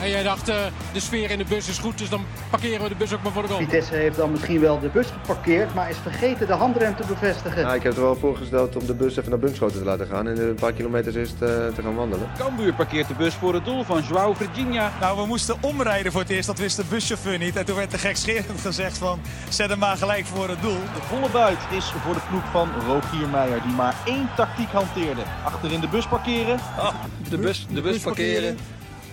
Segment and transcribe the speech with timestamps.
[0.00, 0.56] En jij dacht, uh,
[0.92, 3.32] de sfeer in de bus is goed, dus dan parkeren we de bus ook maar
[3.32, 3.60] voor de goal.
[3.60, 7.60] Vitesse heeft dan misschien wel de bus geparkeerd, maar is vergeten de handrem te bevestigen.
[7.60, 10.28] Ja, ik heb er wel voorgesteld om de bus even naar Bunschoten te laten gaan
[10.28, 12.28] en een paar kilometers eerst uh, te gaan wandelen.
[12.38, 14.92] Cambuur parkeert de bus voor het doel van Joao Virginia.
[15.00, 17.56] Nou, we moesten omrijden voor het eerst, dat wist de buschauffeur niet.
[17.56, 20.80] En toen werd de gekscherend gezegd van, zet hem maar gelijk voor het doel.
[20.94, 25.22] De volle buit is voor de ploeg van Rogier Meijer, die maar één tactiek hanteerde.
[25.44, 26.58] Achterin de bus parkeren.
[26.78, 26.94] Ah,
[27.28, 28.56] de, bus, de bus parkeren.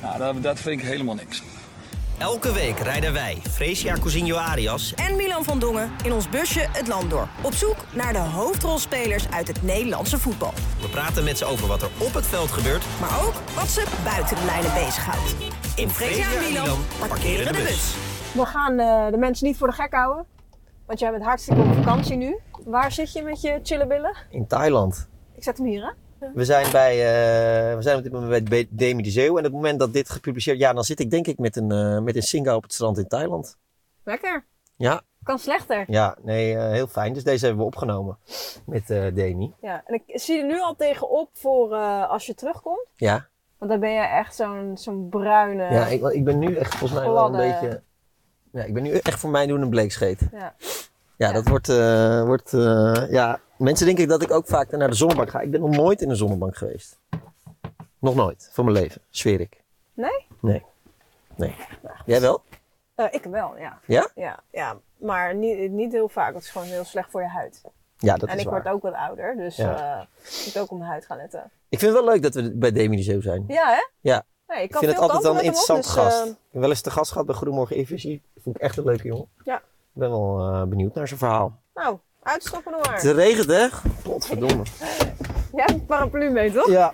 [0.01, 1.43] Nou, dat, dat vind ik helemaal niks.
[2.17, 6.87] Elke week rijden wij, Fresia Cousinho Arias en Milan van Dongen in ons busje het
[6.87, 7.27] land door.
[7.43, 10.53] Op zoek naar de hoofdrolspelers uit het Nederlandse voetbal.
[10.81, 13.83] We praten met ze over wat er op het veld gebeurt, maar ook wat ze
[14.03, 15.35] buiten de lijnen bezighoudt.
[15.75, 17.95] In Fresia en Milan parkeren de bus.
[18.33, 20.25] We gaan uh, de mensen niet voor de gek houden,
[20.85, 22.39] want jij bent hartstikke op vakantie nu.
[22.65, 24.15] Waar zit je met je chillenbillen?
[24.29, 25.07] In Thailand.
[25.35, 25.91] Ik zet hem hier, hè?
[26.33, 29.31] We zijn, bij, uh, we zijn op dit moment bij Demi de Zeeuw.
[29.31, 31.73] En op het moment dat dit gepubliceerd ja, dan zit ik denk ik met een,
[31.73, 33.57] uh, met een singa op het strand in Thailand.
[34.03, 34.45] Lekker.
[34.75, 35.01] Ja.
[35.23, 35.85] Kan slechter.
[35.87, 37.13] Ja, nee, uh, heel fijn.
[37.13, 38.17] Dus deze hebben we opgenomen
[38.65, 39.53] met Demi.
[39.61, 41.75] Ja, en ik zie er nu al tegenop voor
[42.07, 42.87] als je terugkomt.
[42.95, 43.27] Ja.
[43.57, 45.63] Want dan ben je echt zo'n zo'n bruine...
[45.63, 47.81] Ja, ik, ik ben nu echt volgens mij wel een beetje...
[48.51, 50.19] Ja, ik ben nu echt voor mij doen een bleekscheet.
[50.31, 50.55] Ja.
[51.17, 51.67] Ja, dat wordt,
[52.25, 52.51] wordt
[53.11, 55.39] ja, mensen denken dat ik ook vaak naar de zonnebank ga.
[55.39, 56.99] Ik ben nog nooit in een zonnebank geweest.
[57.99, 59.63] Nog nooit, van mijn leven, zweer ik.
[59.93, 60.25] Nee?
[60.41, 60.65] Nee.
[61.35, 61.55] Nee.
[62.05, 62.41] Jij wel?
[62.95, 63.79] Uh, ik wel, ja.
[63.85, 64.09] Ja?
[64.15, 64.77] Ja, ja.
[64.97, 66.33] maar niet, niet heel vaak.
[66.33, 67.61] Het is gewoon heel slecht voor je huid.
[67.97, 68.61] Ja, dat en is ik waar.
[68.61, 70.07] word ook wat ouder, dus ja.
[70.23, 71.51] ik moet ook op mijn huid gaan letten.
[71.69, 73.43] Ik vind het wel leuk dat we bij Demi de Zeeuw zijn.
[73.47, 73.87] Ja, hè?
[73.99, 74.25] Ja.
[74.47, 76.25] Nee, ik, ik vind het altijd wel een interessant op, dus, gast.
[76.25, 76.91] Ik heb wel eens de
[82.27, 82.93] er maar.
[82.93, 83.67] Het regent, hè?
[84.03, 84.63] Potverdomme.
[85.51, 86.69] Jij hebt een paraplu mee, toch?
[86.69, 86.93] Ja.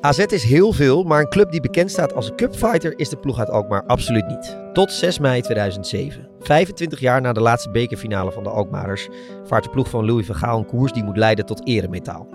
[0.00, 3.16] AZ is heel veel, maar een club die bekend staat als een cupfighter is de
[3.16, 4.56] ploeg uit Alkmaar absoluut niet.
[4.72, 6.28] Tot 6 mei 2007.
[6.40, 9.08] 25 jaar na de laatste bekerfinale van de Alkmaarders
[9.44, 12.28] vaart de ploeg van Louis van Gaal een koers die moet leiden tot eremetaal.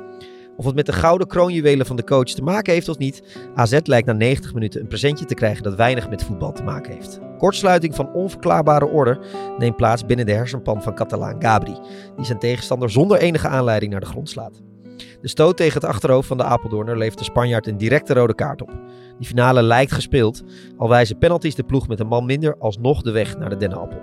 [0.58, 3.24] Of het met de gouden kroonjuwelen van de coach te maken heeft of niet,
[3.56, 6.94] AZ lijkt na 90 minuten een presentje te krijgen dat weinig met voetbal te maken
[6.94, 7.20] heeft.
[7.38, 9.20] Kortsluiting van onverklaarbare orde
[9.58, 11.78] neemt plaats binnen de hersenpan van Catalaan Gabri,
[12.16, 14.62] die zijn tegenstander zonder enige aanleiding naar de grond slaat.
[15.22, 18.62] De stoot tegen het achterhoofd van de Apeldoorner levert de Spanjaard een directe rode kaart
[18.62, 18.72] op.
[19.18, 20.44] Die finale lijkt gespeeld,
[20.78, 24.00] al wijzen penalties de ploeg met een man minder alsnog de weg naar de dennenappel.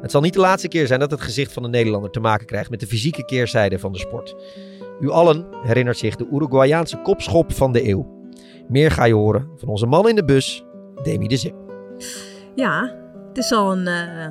[0.00, 2.46] Het zal niet de laatste keer zijn dat het gezicht van de Nederlander te maken
[2.46, 4.34] krijgt met de fysieke keerzijde van de sport.
[5.00, 8.30] U allen herinnert zich de Uruguayaanse kopschop van de eeuw.
[8.68, 10.64] Meer ga je horen van onze man in de bus,
[11.02, 11.66] Demi de Zeeuw.
[12.54, 12.96] Ja,
[13.28, 14.26] het is al een uh,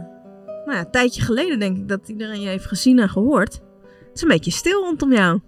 [0.66, 3.54] nou ja, tijdje geleden denk ik dat iedereen je heeft gezien en gehoord.
[3.54, 5.40] Het is een beetje stil rondom jou.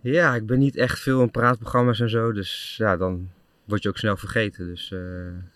[0.00, 3.28] Ja, ik ben niet echt veel in praatprogramma's en zo, dus ja, dan
[3.64, 4.66] word je ook snel vergeten.
[4.66, 5.00] Dus uh,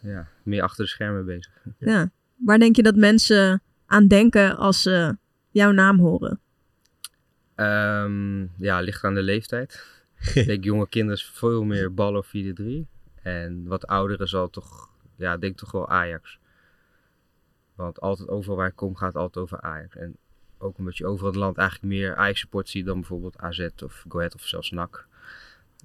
[0.01, 1.53] ja, meer achter de schermen bezig.
[1.79, 2.11] Ja.
[2.37, 5.17] Waar denk je dat mensen aan denken als ze
[5.51, 6.41] jouw naam horen?
[7.61, 9.85] Um, ja, ligt aan de leeftijd.
[10.35, 12.61] ik denk jonge kinderen veel meer ballen of 4-3.
[13.23, 16.39] En wat ouderen zal toch, ja, denk toch wel Ajax.
[17.75, 19.97] Want altijd overal waar ik kom gaat het altijd over Ajax.
[19.97, 20.17] En
[20.59, 23.69] ook omdat je overal in het land eigenlijk meer Ajax support ziet dan bijvoorbeeld AZ
[23.85, 25.07] of Go Ahead of zelfs NAC.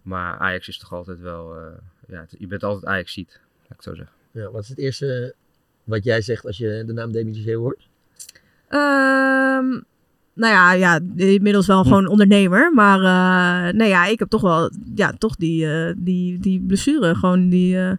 [0.03, 1.67] Maar Ajax is toch altijd wel, uh,
[2.07, 4.15] ja, je bent altijd Ajax ziet, laat ik zo zeggen.
[4.31, 5.35] Ja, wat is het eerste
[5.83, 7.87] wat jij zegt als je de naam Zeeuw hoort?
[8.69, 9.85] Um,
[10.33, 12.71] nou ja, ja, inmiddels wel gewoon ondernemer.
[12.73, 17.15] Maar uh, nee, ja, ik heb toch wel ja, toch die, uh, die, die blessure.
[17.15, 17.91] Gewoon die, uh,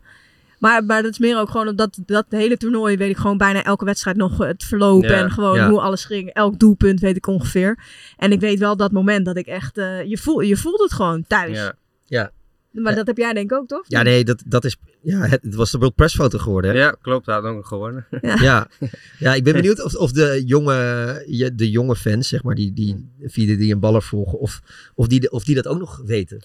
[0.59, 3.65] maar, maar dat is meer ook gewoon omdat dat hele toernooi weet ik gewoon bijna
[3.65, 5.05] elke wedstrijd nog het verloop.
[5.05, 5.71] Ja, en gewoon ja.
[5.71, 6.31] hoe alles ging.
[6.31, 7.79] Elk doelpunt weet ik ongeveer.
[8.17, 9.75] En ik weet wel dat moment dat ik echt...
[10.05, 11.57] je, voel, je voelt het gewoon thuis.
[11.57, 11.75] Ja.
[12.05, 12.31] ja.
[12.71, 13.85] Maar dat heb jij denk ik ook, toch?
[13.87, 14.77] Ja, nee, dat, dat is...
[15.05, 16.79] Ja, het, het was de World Press foto geworden, hè?
[16.79, 17.27] Ja, klopt.
[17.27, 18.07] Hij had ook gewonnen.
[18.21, 18.37] Ja.
[18.41, 18.69] ja.
[19.19, 23.11] ja, ik ben benieuwd of, of de, jonge, de jonge fans, zeg maar, die, die,
[23.19, 24.61] die, die een baller volgen, of,
[24.95, 26.43] of, die, of die dat ook nog weten.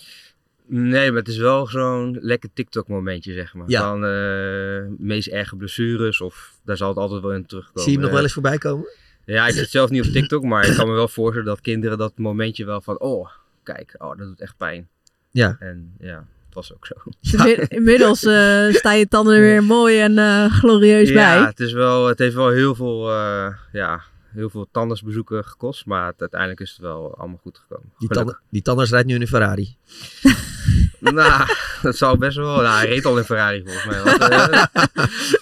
[0.68, 3.70] Nee, maar het is wel zo'n lekker TikTok-momentje, zeg maar.
[3.70, 3.82] Ja.
[3.82, 7.82] Van uh, meest erge blessures, of daar zal het altijd wel in terugkomen.
[7.82, 8.88] Zie je hem nog wel eens voorbij komen?
[9.26, 11.97] Ja, ik zit zelf niet op TikTok, maar ik kan me wel voorstellen dat kinderen
[11.97, 13.29] dat momentje wel van, oh,
[13.64, 14.88] kijk, oh, dat doet echt pijn.
[15.32, 15.55] Ja.
[15.59, 16.96] En ja, het was ook zo.
[17.22, 21.40] Dus inmiddels uh, sta je tanden er weer mooi en uh, glorieus ja, bij.
[21.40, 24.01] Ja, het, is wel, het heeft wel heel veel, uh, ja,
[24.34, 25.85] heel veel tandartsbezoeken gekost.
[25.85, 27.91] Maar het, uiteindelijk is het wel allemaal goed gekomen.
[27.97, 29.75] Die, tanden, die tandarts rijdt nu in een Ferrari.
[31.13, 31.47] nou,
[31.81, 32.55] dat zou best wel.
[32.55, 34.03] Nou, hij reed al in Ferrari volgens mij.
[34.03, 34.63] Want, eh,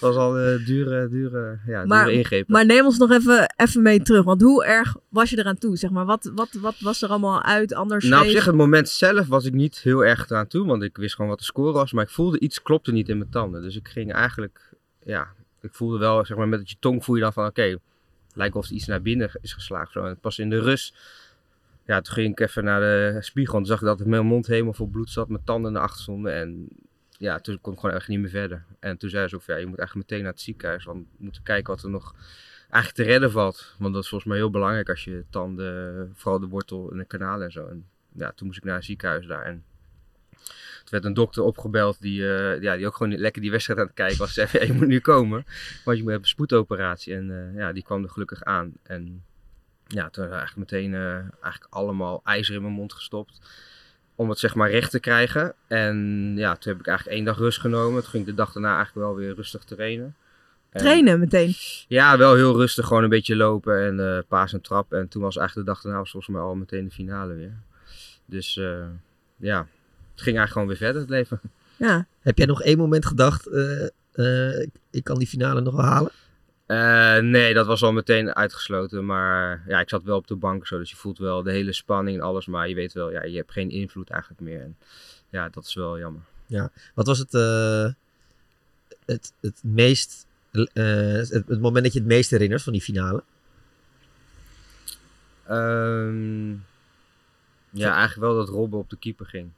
[0.00, 2.48] was al een dure, dure, ja, Maar, dure ingreep.
[2.48, 4.24] maar neem ons nog even, even mee terug.
[4.24, 5.76] Want hoe erg was je eraan toe?
[5.76, 7.74] Zeg maar, wat, wat, wat was er allemaal uit?
[7.74, 10.66] Anders Nou, op zich, het moment zelf was ik niet heel erg eraan toe.
[10.66, 11.92] Want ik wist gewoon wat de score was.
[11.92, 13.62] Maar ik voelde iets klopte niet in mijn tanden.
[13.62, 14.60] Dus ik ging eigenlijk,
[15.04, 15.28] ja,
[15.60, 17.78] ik voelde wel, zeg maar, met je tong voel je dan van, oké,
[18.34, 19.92] lijkt of er iets naar binnen is geslagen.
[19.92, 20.04] Zo.
[20.04, 20.94] En pas in de rust,
[21.88, 23.58] ja, toen ging ik even naar de spiegel.
[23.58, 25.28] En zag ik dat mijn mond helemaal vol bloed zat.
[25.28, 26.34] Mijn tanden naar achter stonden.
[26.34, 26.68] En
[27.18, 28.64] ja, toen kon ik gewoon echt niet meer verder.
[28.80, 30.84] En toen zei ze ook, je moet eigenlijk meteen naar het ziekenhuis.
[30.84, 32.14] Want we moeten kijken wat er nog
[32.70, 33.74] eigenlijk te redden valt.
[33.78, 37.04] Want dat is volgens mij heel belangrijk als je tanden, vooral de wortel en de
[37.04, 37.66] kanalen en zo.
[37.66, 39.44] En ja, toen moest ik naar een ziekenhuis daar.
[39.44, 39.64] En
[40.30, 43.86] toen werd een dokter opgebeld die, eh, ja, die ook gewoon lekker die wedstrijd aan
[43.86, 44.34] het kijken was.
[44.38, 45.44] Zei, je moet nu komen,
[45.84, 47.14] want je moet hebben een spoedoperatie.
[47.14, 48.72] En eh, ja, die kwam er gelukkig aan.
[48.82, 49.24] En
[49.88, 53.40] ja, toen eigenlijk meteen eh, eigenlijk allemaal ijzer in mijn mond gestopt.
[54.14, 55.54] Om het zeg maar recht te krijgen.
[55.66, 55.96] En
[56.36, 58.02] ja, toen heb ik eigenlijk één dag rust genomen.
[58.02, 60.14] Toen ging ik de dag daarna eigenlijk wel weer rustig trainen.
[60.70, 61.54] En- Trainen meteen.
[61.88, 62.86] ja, wel heel rustig.
[62.86, 64.92] Gewoon een beetje lopen en eh paas en trap.
[64.92, 67.54] En toen was eigenlijk de dag daarna was volgens mij al meteen de finale weer.
[68.24, 68.86] Dus eh,
[69.36, 69.58] ja,
[70.12, 71.40] het ging eigenlijk gewoon weer verder het leven.
[71.76, 72.06] Ja.
[72.20, 75.84] Heb jij nog één moment gedacht, eh, eh, ik, ik kan die finale nog wel
[75.84, 76.10] halen?
[76.68, 79.06] Eh, nee, dat was al meteen uitgesloten.
[79.06, 80.78] Maar ja, ik zat wel op de bank zo.
[80.78, 82.46] Dus je voelt wel de hele spanning en alles.
[82.46, 84.60] Maar je weet wel, ja, je hebt geen invloed eigenlijk meer.
[84.60, 84.76] En
[85.30, 86.22] ja, dat is wel jammer.
[86.46, 86.70] Ja.
[86.94, 87.92] Wat was het, eh,
[89.04, 90.64] het, het meest, eh,
[91.12, 93.22] het, het moment dat je het meest herinnert van die finale?
[95.46, 96.50] Ehm,
[97.70, 99.50] ja, eigenlijk wel dat Robben op de keeper ging.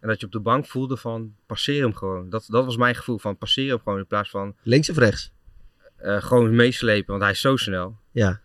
[0.00, 2.30] En dat je op de bank voelde van passeer hem gewoon.
[2.30, 5.30] Dat, dat was mijn gevoel van passeer hem gewoon in plaats van Links of rechts?
[6.02, 7.96] Eh, gewoon meeslepen, want hij is zo snel.
[8.10, 8.40] Ja.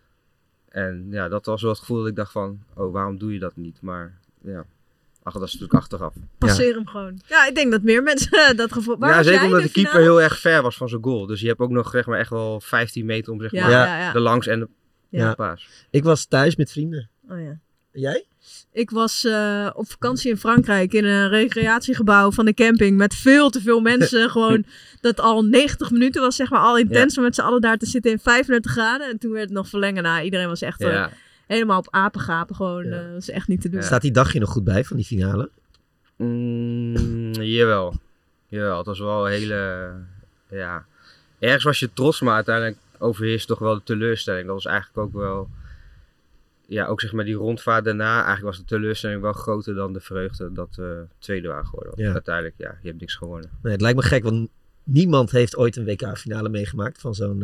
[0.68, 3.38] En ja, dat was wel het gevoel dat ik dacht van, oh waarom doe je
[3.38, 3.80] dat niet?
[3.80, 4.64] Maar ja,
[5.22, 6.14] ach, dat is natuurlijk achteraf.
[6.38, 7.20] Passeer hem gewoon.
[7.26, 8.98] Ja, ik denk dat meer mensen dat gevoel...
[8.98, 10.10] Waar ja, zeker omdat de keeper finale?
[10.10, 11.26] heel erg ver was van zijn goal.
[11.26, 13.70] Dus je hebt ook nog zeg maar, echt wel 15 meter om zeg Ja, maar,
[13.70, 14.12] ja, ja.
[14.12, 14.68] de langs en de,
[15.08, 15.28] Ja.
[15.28, 15.68] de paas.
[15.90, 17.10] Ik was thuis met vrienden.
[17.28, 17.58] Oh ja.
[17.96, 18.24] Jij?
[18.72, 23.50] Ik was eh, op vakantie in Frankrijk in een recreatiegebouw van de camping met veel
[23.50, 24.30] te veel mensen.
[24.36, 24.64] gewoon
[25.00, 27.86] dat al 90 minuten was, zeg maar, al intens om met z'n allen daar te
[27.86, 29.08] zitten in 35 graden.
[29.08, 30.02] En toen werd het nog verlengen.
[30.02, 31.10] Nou, iedereen was echt eh, Ja.
[31.46, 32.56] helemaal op apengapen.
[32.56, 33.82] Gewoon, eh, dat was echt niet te doen.
[33.82, 35.50] Staat die dagje nog goed bij van die finale?
[36.16, 37.94] Mm, jawel.
[38.48, 39.90] Jawel, het was wel een hele...
[40.50, 40.84] Ja,
[41.38, 44.46] ergens was je trots, maar uiteindelijk overheerst toch wel de teleurstelling.
[44.46, 45.48] Dat was eigenlijk ook wel...
[46.68, 48.14] Ja, ook zeg maar die rondvaart daarna.
[48.14, 51.92] Eigenlijk was de teleurstelling wel groter dan de vreugde dat we tweede waren geworden.
[51.94, 52.12] Want Ja.
[52.12, 53.50] Uiteindelijk, ja, je hebt niks gewonnen.
[53.62, 54.48] Nee, het lijkt me gek, want
[54.84, 57.42] niemand heeft ooit een WK-finale meegemaakt van zo'n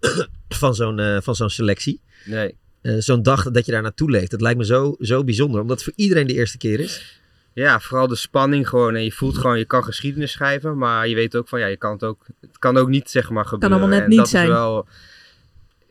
[0.00, 0.10] eh,
[0.62, 2.00] van zo'n eh, van zo'n selectie.
[2.24, 2.56] Nee.
[2.80, 4.30] Eh, zo'n dag dat je daar naartoe leeft.
[4.30, 7.20] Dat lijkt me zo, zo bijzonder, omdat het voor iedereen de eerste keer is.
[7.52, 8.94] Ja, vooral de spanning gewoon.
[8.94, 11.76] En je voelt gewoon, je kan geschiedenis schrijven, maar je weet ook van, ja, je
[11.76, 13.78] kan het ook, het kan ook niet, zeg maar, gebeuren.
[13.78, 14.46] allemaal net en niet dat zijn.
[14.46, 14.86] Is wel,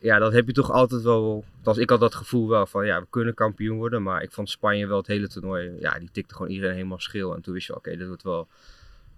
[0.02, 3.00] ja, dat heb je toch altijd wel, als ik had dat gevoel wel van, ja,
[3.00, 4.04] we kunnen kampioen worden.
[4.04, 7.36] Maar ik vond Spanje wel het hele toernooi, ja, die tikte gewoon iedereen helemaal schil.
[7.36, 8.48] En toen wist je, oké, dit wordt wel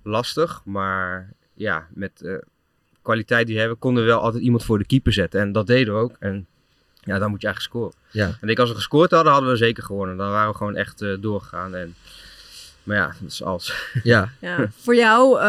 [0.04, 0.62] lastig.
[0.66, 2.44] Maar ja, met de
[3.01, 5.42] kwaliteit die we hebben, konden we wel altijd iemand voor de keeper zetten.
[5.42, 6.16] En dat deden we ook.
[6.19, 6.48] En
[7.01, 7.94] ja, dan moet je eigenlijk scoren.
[8.12, 8.38] Ja.
[8.42, 10.18] En ik als we gescoord hadden, hadden we zeker gewonnen.
[10.18, 11.75] Dan waren we gewoon echt eh, doorgegaan.
[11.75, 11.95] En,
[12.83, 13.89] maar ja, dat is alles.
[14.04, 14.30] Ja.
[14.39, 15.44] Ja, voor jou, eh,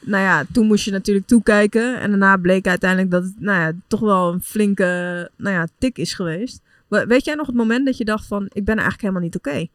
[0.00, 2.00] nou ja, toen moest je natuurlijk toekijken.
[2.00, 4.84] En daarna bleek uiteindelijk dat het nou ja, toch wel een flinke
[5.36, 6.60] nou ja, tik is geweest.
[6.88, 9.36] We- Weet jij nog het moment dat je dacht van, ik ben eigenlijk helemaal niet
[9.36, 9.66] oké?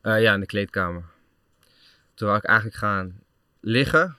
[0.00, 1.02] Eh, ja, in de kleedkamer.
[2.14, 3.18] Toen wou ik eigenlijk gaan
[3.60, 4.16] liggen.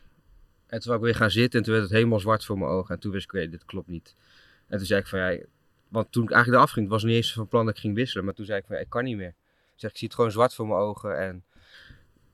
[0.67, 1.59] En toen wou ik weer gaan zitten.
[1.59, 2.95] En toen werd het helemaal zwart voor mijn ogen.
[2.95, 4.15] En toen wist ik, oké, dit klopt niet.
[4.67, 5.37] En toen zei ik van, ja...
[5.87, 7.95] Want toen ik eigenlijk eraf ging, was het niet eens van plan dat ik ging
[7.95, 8.25] wisselen.
[8.25, 9.27] Maar toen zei ik van, ja, ik kan niet meer.
[9.27, 9.33] Ik
[9.75, 11.17] zeg, ik zie het gewoon zwart voor mijn ogen.
[11.19, 11.43] En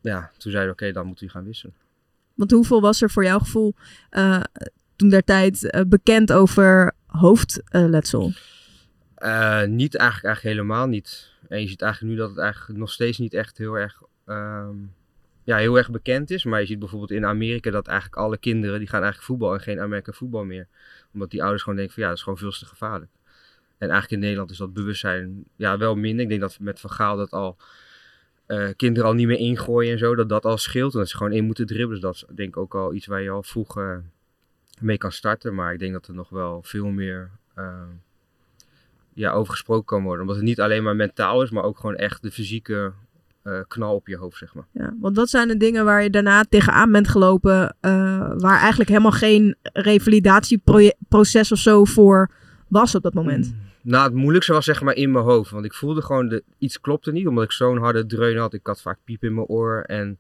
[0.02, 1.74] ja, toen zei ik, oké, dan moet u gaan wisselen.
[2.34, 3.74] Want hoeveel was er voor jouw gevoel
[4.10, 4.42] eh,
[4.96, 8.32] toen der tijd eh, bekend over hoofdletsel?
[9.16, 11.32] Eh, niet eigenlijk, eigenlijk helemaal niet.
[11.50, 14.76] En je ziet eigenlijk nu dat het eigenlijk nog steeds niet echt heel erg, ehm,
[15.44, 16.44] ja, heel erg bekend is.
[16.44, 19.62] Maar je ziet bijvoorbeeld in Amerika dat eigenlijk alle kinderen die gaan eigenlijk voetbal en
[19.62, 20.68] geen Amerika voetbal meer.
[21.14, 23.12] Omdat die ouders gewoon denken van ja, dat is gewoon veel te gevaarlijk.
[23.78, 26.24] En eigenlijk in Nederland is dat bewustzijn ja, wel minder.
[26.24, 27.58] Ik denk dat met Van Gaal dat al
[28.48, 30.94] eh, kinderen al niet meer ingooien en zo, dat dat al scheelt.
[30.94, 32.02] En dat ze gewoon in moeten dribbelen.
[32.02, 33.96] Dus dat is denk ik ook al iets waar je al vroeg eh,
[34.80, 35.56] mee kan starten.
[35.56, 37.82] Maar ik denk dat er nog wel veel meer eh,
[39.14, 40.22] ja, over gesproken kan worden.
[40.22, 42.92] Omdat het niet alleen maar mentaal is, maar ook gewoon echt de fysieke
[43.68, 44.66] knal op je hoofd, zeg maar.
[44.72, 47.76] Ja, want wat zijn de dingen waar je daarna tegenaan bent gelopen,
[48.38, 52.32] waar eigenlijk helemaal geen revalidatieproces of zo voor
[52.68, 53.56] was op dat moment?
[53.88, 55.52] Nou, het moeilijkste was zeg maar in mijn hoofd.
[55.52, 57.28] Want ik voelde gewoon, de, iets klopte niet.
[57.28, 58.54] Omdat ik zo'n harde dreun had.
[58.54, 59.84] Ik had vaak piep in mijn oor.
[59.86, 60.20] En...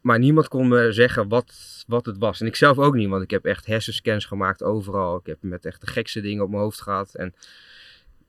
[0.00, 1.54] Maar niemand kon me zeggen wat,
[1.86, 2.40] wat het was.
[2.40, 3.08] En ik zelf ook niet.
[3.08, 5.16] Want ik heb echt hersenscans gemaakt overal.
[5.16, 7.14] Ik heb met echt de gekste dingen op mijn hoofd gehad.
[7.14, 7.34] En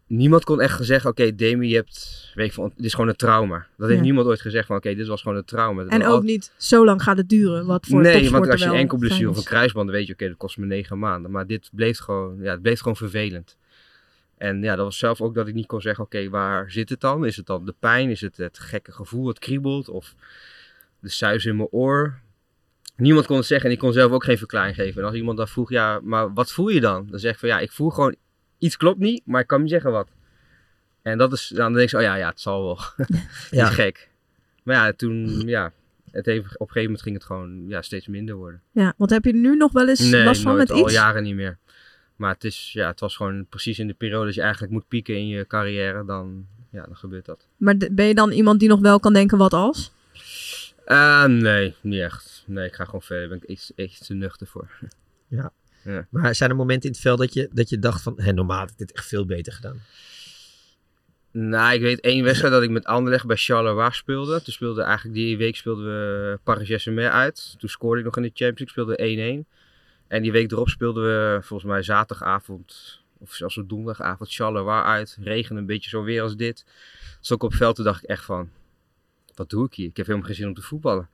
[0.08, 3.16] niemand kon echt zeggen, oké, Demi, je hebt, weet ik van, dit is gewoon een
[3.16, 3.68] trauma.
[3.78, 4.06] Dat heeft Ja.
[4.06, 5.86] niemand ooit gezegd van, oké, dit was gewoon een trauma.
[5.86, 7.66] En ook niet zo lang gaat het duren.
[7.66, 9.48] Wat voor nee, want als je enkel blessure of een is.
[9.48, 11.32] kruisband, weet je, oké, dat kost me negen maanden.
[11.32, 13.58] Maar dit bleef gewoon, ja, het bleef gewoon vervelend.
[14.40, 17.00] En ja, dat was zelf ook dat ik niet kon zeggen, oké, waar zit het
[17.02, 17.26] dan?
[17.26, 18.10] Is het dan de pijn?
[18.10, 19.90] Is het het gekke gevoel, het kriebelt?
[19.90, 20.16] Of
[21.00, 22.20] de suis in mijn oor?
[22.96, 25.02] Niemand kon het zeggen en ik kon zelf ook geen verklaring geven.
[25.02, 27.08] En als iemand dan vroeg, ja, maar wat voel je dan?
[27.10, 28.16] Dan zeg ik van, ja, ik voel gewoon,
[28.58, 30.10] iets klopt niet, maar ik kan niet zeggen wat.
[31.02, 32.80] En dat is, dan denk ik zo, oh ja, ja, het zal wel.
[33.52, 33.66] Ja.
[33.66, 34.10] Gek.
[34.64, 35.72] Maar ja, toen, ja,
[36.12, 38.62] het heeft, op een gegeven moment ging het gewoon ja, steeds minder worden.
[38.72, 40.94] Ja, want heb je nu nog wel eens Nee, last van nooit, met al iets?
[40.94, 41.58] jaren niet meer.
[42.20, 44.88] Maar het, is, ja, het was gewoon precies in de periode dat je eigenlijk moet
[44.88, 47.48] pieken in je carrière, dan, ja, dan gebeurt dat.
[47.58, 49.92] Maar ben je dan iemand die nog wel kan denken wat als?
[50.86, 52.44] Eh, nee, niet echt.
[52.48, 53.30] Nee, ik ga gewoon verder.
[53.30, 54.70] Daar ben ik echt, echt te nuchter voor.
[55.28, 55.52] Ja.
[55.84, 56.08] Ja.
[56.10, 58.60] Maar zijn er momenten in het veld dat je, dat je dacht van, hé, normaal
[58.60, 59.82] had ik dit echt veel beter gedaan?
[61.32, 64.42] Nou, ik weet één wedstrijd dat ik met Anderlecht bij Charleroi speelde.
[64.42, 67.56] Toen speelde eigenlijk die week speelden we Paris Saint-Germain uit.
[67.58, 69.59] Toen scoorde ik nog in de Champions League, speelde 1-1.
[70.10, 75.18] En die week erop speelden we volgens mij zaterdagavond of zelfs op donderdagavond Charleroi uit.
[75.22, 76.66] Regen een beetje zo weer als dit.
[77.20, 78.50] Dus ook op veld toen dacht ik echt van,
[79.36, 79.88] wat doe ik hier?
[79.88, 81.10] Ik heb helemaal geen zin om te voetballen.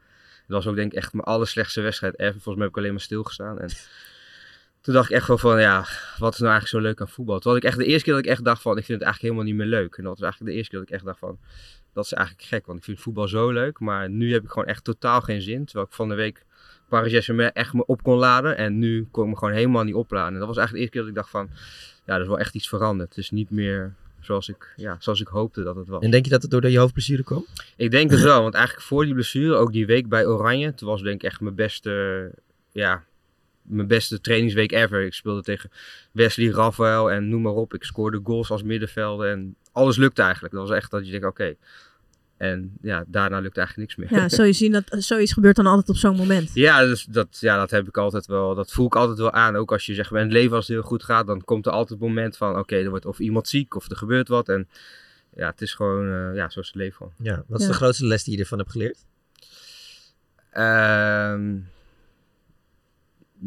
[0.47, 2.31] Dat was ook denk ik echt mijn allerslechtste wedstrijd ever.
[2.31, 3.59] Volgens mij heb ik alleen maar stilgestaan.
[3.59, 3.69] En
[4.81, 5.85] toen dacht ik echt wel van, ja,
[6.17, 7.39] wat is nou eigenlijk zo leuk aan voetbal?
[7.39, 9.07] Toen had ik echt de eerste keer dat ik echt dacht van, ik vind het
[9.07, 9.97] eigenlijk helemaal niet meer leuk.
[9.97, 11.39] En dat was eigenlijk de eerste keer dat ik echt dacht van,
[11.93, 12.65] dat is eigenlijk gek.
[12.65, 15.65] Want ik vind voetbal zo leuk, maar nu heb ik gewoon echt totaal geen zin.
[15.65, 16.45] Terwijl ik van de week
[16.95, 18.57] Paris Saint-Germain echt me op kon laden.
[18.57, 20.33] En nu kon ik me gewoon helemaal niet opladen.
[20.33, 21.49] En dat was eigenlijk de eerste keer dat ik dacht van,
[22.05, 23.09] ja, er is wel echt iets veranderd.
[23.09, 26.03] Het is niet meer zoals ik, ja, zoals ik hoopte dat het was.
[26.03, 27.45] En denk je dat het doordat je hoofdblessure kwam?
[27.75, 30.87] Ik denk het wel, want eigenlijk voor die blessure, ook die week bij Oranje, toen
[30.87, 32.31] was denk ik echt mijn beste,
[32.71, 33.03] ja,
[33.61, 35.01] mijn beste trainingsweek ever.
[35.01, 35.71] Ik speelde tegen
[36.11, 37.73] Wesley, Rafael en noem maar op.
[37.73, 40.53] Ik scoorde goals als middenvelder en alles lukte eigenlijk.
[40.53, 41.55] Dat was echt dat je denkt, oké.
[42.37, 44.21] En ja, daarna lukte eigenlijk niks meer.
[44.21, 46.51] Ja, zul je zien dat zoiets gebeurt dan altijd op zo'n moment.
[46.53, 48.55] Ja, dus dat, ja, dat heb ik altijd wel.
[48.55, 49.55] Dat voel ik altijd wel aan.
[49.55, 51.65] Ook als je zeg maar in het leven als het heel goed gaat, dan komt
[51.65, 54.49] er altijd het moment van oké, er wordt of iemand ziek of er gebeurt wat.
[54.49, 54.67] En
[55.35, 57.13] ja, het is gewoon, eh, ja, zo is het leven gewoon.
[57.17, 57.71] Ja, wat is Ja.
[57.71, 59.05] de grootste les die je ervan hebt geleerd?
[60.51, 61.55] Ehm,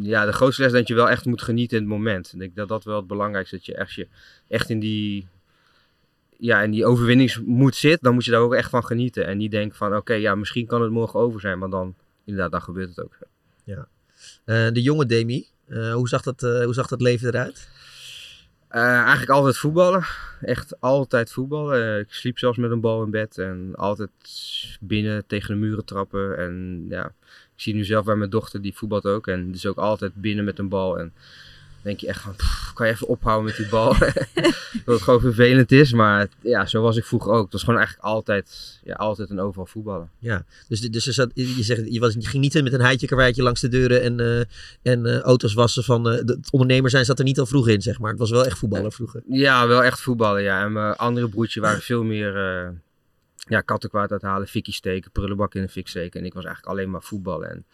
[0.01, 2.33] ja, de grootste les is dat je wel echt moet genieten in het moment.
[2.33, 3.65] Ik denk dat dat wel het belangrijkste is.
[3.65, 4.09] Dat je echt, je
[4.49, 5.27] echt in die,
[6.39, 8.01] ja, in die overwinningsmoed zit.
[8.01, 9.27] Dan moet je daar ook echt van genieten.
[9.27, 11.59] En niet denken van oké, ja, misschien kan het morgen over zijn.
[11.59, 13.19] Maar dan, inderdaad, dan gebeurt het ook.
[13.65, 13.89] Ja.
[14.45, 17.69] Eh, de jonge Demi, eh, hoe, zag dat, eh, hoe zag dat leven eruit?
[18.69, 20.05] Eigenlijk altijd voetballen.
[20.41, 22.01] Echt altijd voetballen.
[22.01, 23.39] Ik sliep zelfs met een bal in bed.
[23.39, 24.11] En altijd
[24.81, 26.39] binnen tegen de muren trappen.
[26.39, 27.07] En ja,
[27.55, 29.27] ik zie nu zelf bij mijn dochter, die voetbalt ook.
[29.27, 30.99] En dus ook altijd binnen met een bal.
[30.99, 31.13] En
[31.89, 33.97] denk je echt van, pff, kan je even ophouden met die bal?
[34.85, 35.93] dat het gewoon vervelend is.
[35.93, 37.43] Maar ja, zo was ik vroeger ook.
[37.43, 40.11] Het was gewoon eigenlijk altijd, ja, altijd en overal voetballen.
[40.19, 43.07] Ja, dus, dus er zat, je, zegt, je, was, je ging niet met een heitje
[43.07, 46.09] karweitje langs de deuren en, eh, en eh, auto's wassen van...
[46.11, 48.11] eh, de- het ondernemer zijn zat er niet al vroeg in, zeg maar.
[48.11, 49.23] Het was wel echt voetballer vroeger.
[49.27, 50.63] Ja, wel echt voetballen, ja.
[50.65, 52.33] En mijn andere broertje waren veel meer
[53.49, 56.21] ja, kattenkwaad uithalen, fikkie steken, prullenbak in de fik steken.
[56.21, 57.51] En ik was eigenlijk alleen maar voetballen.
[57.51, 57.65] En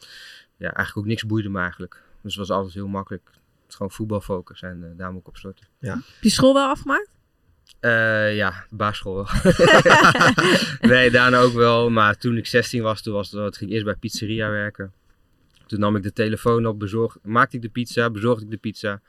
[0.56, 2.02] ja, eigenlijk ook niks boeide me eigenlijk.
[2.22, 3.30] Dus het was altijd heel makkelijk.
[3.74, 5.66] Is gewoon voetbalfocus en uh, daar moet ik op storten.
[5.78, 5.94] Ja.
[5.94, 7.08] Heb je school wel afgemaakt?
[7.80, 9.26] Uh, ja, basisschool wel.
[10.90, 11.90] nee, daarna ook wel.
[11.90, 14.92] Maar toen ik 16 was, toen was het, het ging eerst bij pizzeria werken.
[15.66, 19.00] Toen nam ik de telefoon op, bezorg, maakte ik de pizza, bezorgde ik de pizza.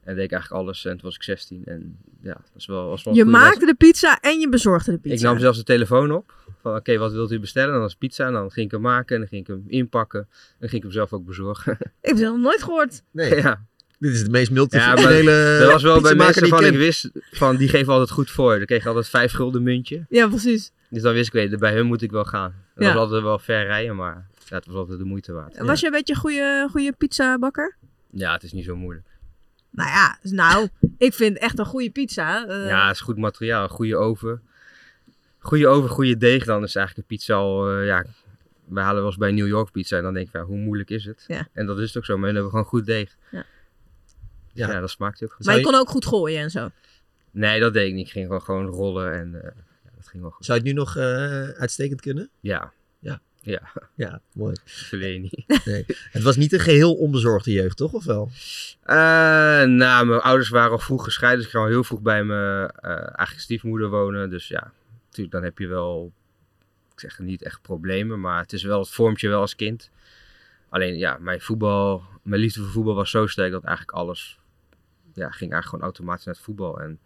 [0.00, 1.62] En deed ik eigenlijk alles en toen was ik 16.
[1.64, 4.98] En ja, dat was wel, was wel Je maakte de pizza en je bezorgde de
[4.98, 5.16] pizza.
[5.16, 6.34] Ik nam zelfs de telefoon op.
[6.60, 7.68] Van oké, okay, wat wilt u bestellen?
[7.68, 8.26] En dan was pizza.
[8.26, 10.20] En dan ging ik hem maken en dan ging ik hem inpakken.
[10.20, 11.72] En dan ging ik hem zelf ook bezorgen.
[11.80, 13.02] ik heb het nog nooit gehoord.
[13.10, 13.34] Nee.
[13.34, 13.66] ja.
[13.98, 16.78] Dit is de meest multifunctionele ja, Dat was wel bij mensen die van ik ik
[16.78, 18.56] wist van die geven altijd goed voor.
[18.56, 20.06] Dan kreeg je altijd vijf gulden muntje.
[20.08, 20.72] Ja, precies.
[20.90, 22.54] Dus dan wist ik, weet, bij hun moet ik wel gaan.
[22.74, 22.92] Dat ja.
[22.92, 25.58] was altijd wel ver rijden, maar ja, het was altijd de moeite waard.
[25.58, 27.76] Was je een beetje een goede, goede pizzabakker?
[28.10, 29.06] Ja, het is niet zo moeilijk.
[29.70, 32.48] Nou ja, nou, ik vind echt een goede pizza.
[32.48, 32.66] Uh...
[32.66, 34.42] Ja, het is goed materiaal, goede oven.
[35.38, 38.04] Goede oven, goede deeg, dan is eigenlijk een pizza al, uh, ja,
[38.68, 40.90] we halen wel eens bij New York pizza en dan denk ik, ja, hoe moeilijk
[40.90, 41.24] is het?
[41.26, 41.48] Ja.
[41.52, 43.16] En dat is het ook zo, maar dan hebben we gewoon goed deeg.
[43.30, 43.44] Ja.
[44.56, 45.46] Ja, ja dat smaakt ook goed.
[45.46, 46.70] Maar je kon ook goed gooien en zo?
[47.30, 48.06] Nee, dat deed ik niet.
[48.06, 49.42] Ik ging gewoon, gewoon rollen en uh,
[49.84, 50.44] ja, dat ging wel goed.
[50.44, 52.30] Zou je het nu nog uh, uitstekend kunnen?
[52.40, 52.72] Ja.
[52.98, 53.20] Ja.
[53.46, 53.72] Ja.
[53.94, 54.56] Ja, mooi.
[54.88, 55.30] Fellaini.
[55.64, 55.84] Nee.
[56.10, 57.92] Het was niet een geheel onbezorgde jeugd, toch?
[57.92, 58.30] Of wel?
[58.82, 58.96] Eh,
[59.62, 61.38] nou, mijn ouders waren al vroeg gescheiden.
[61.38, 64.30] Dus ik ging al heel vroeg bij mijn eh, eigen stiefmoeder wonen.
[64.30, 64.72] Dus ja,
[65.04, 66.12] natuurlijk dan heb je wel,
[66.92, 68.20] ik zeg niet echt problemen.
[68.20, 69.90] Maar het is wel, het vormt je wel als kind.
[70.68, 74.38] Alleen ja, mijn voetbal, mijn liefde voor voetbal was zo sterk dat eigenlijk alles,
[75.16, 76.80] ja, ging eigenlijk gewoon automatisch naar het voetbal.
[76.80, 76.98] En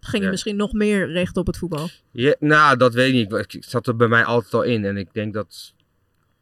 [0.00, 0.30] Ging je Ja.
[0.30, 1.88] misschien nog meer richten op het voetbal?
[2.10, 3.32] Ja, nou, dat weet ik niet.
[3.32, 4.84] Ik- Ik zat er bij mij altijd al in.
[4.84, 5.74] En ik denk dat,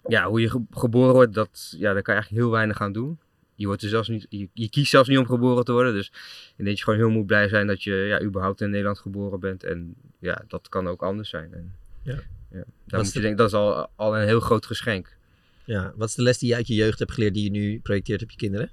[0.06, 2.92] ja, hoe je ge- geboren wordt, dat, ja, daar kan je eigenlijk heel weinig aan
[2.92, 3.18] doen.
[3.54, 5.92] Je, wordt er zelfs niet, je, je kiest zelfs niet om geboren te worden.
[5.94, 8.70] Dus ik denk dat je gewoon heel moet blij zijn dat je ja, überhaupt in
[8.70, 9.64] Nederland geboren bent.
[9.64, 11.52] En ja, dat kan ook anders zijn.
[11.54, 12.12] En, Ja.
[12.12, 12.18] ja,
[12.50, 15.16] Wat daar is moet je de- denken, dat is al, al een heel groot geschenk.
[15.64, 15.92] Ja.
[15.96, 18.22] Wat is de les die je uit je jeugd hebt geleerd die je nu projecteert
[18.22, 18.70] op je kinderen?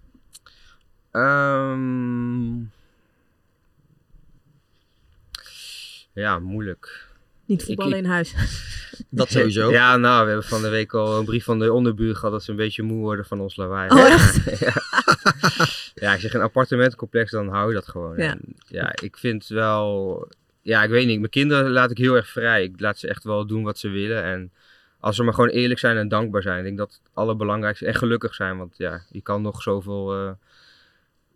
[1.12, 2.60] Ehm,
[6.14, 7.08] ja, moeilijk.
[7.46, 8.36] Niet voetballen in huis.
[9.10, 9.72] Dat sowieso.
[9.72, 12.44] Ja, nou, we hebben van de week al een brief van de onderbuur gehad dat
[12.44, 13.90] ze een beetje moe worden van ons lawaai.
[13.90, 14.60] Oh, echt?
[14.60, 14.74] ja.
[15.96, 18.18] ja, ik zeg een appartementcomplex, dan hou je dat gewoon.
[18.18, 18.32] Ja.
[18.32, 20.28] En ja, ik vind wel...
[20.62, 21.20] Ja, ik weet niet.
[21.20, 22.64] Mijn kinderen laat ik heel erg vrij.
[22.64, 24.24] Ik laat ze echt wel doen wat ze willen.
[24.24, 24.52] En
[25.00, 26.58] als ze maar gewoon eerlijk zijn en dankbaar zijn.
[26.58, 27.86] Ik denk dat het allerbelangrijkste...
[27.86, 30.14] En gelukkig zijn, want ja, je kan nog zoveel...
[30.14, 30.32] eh,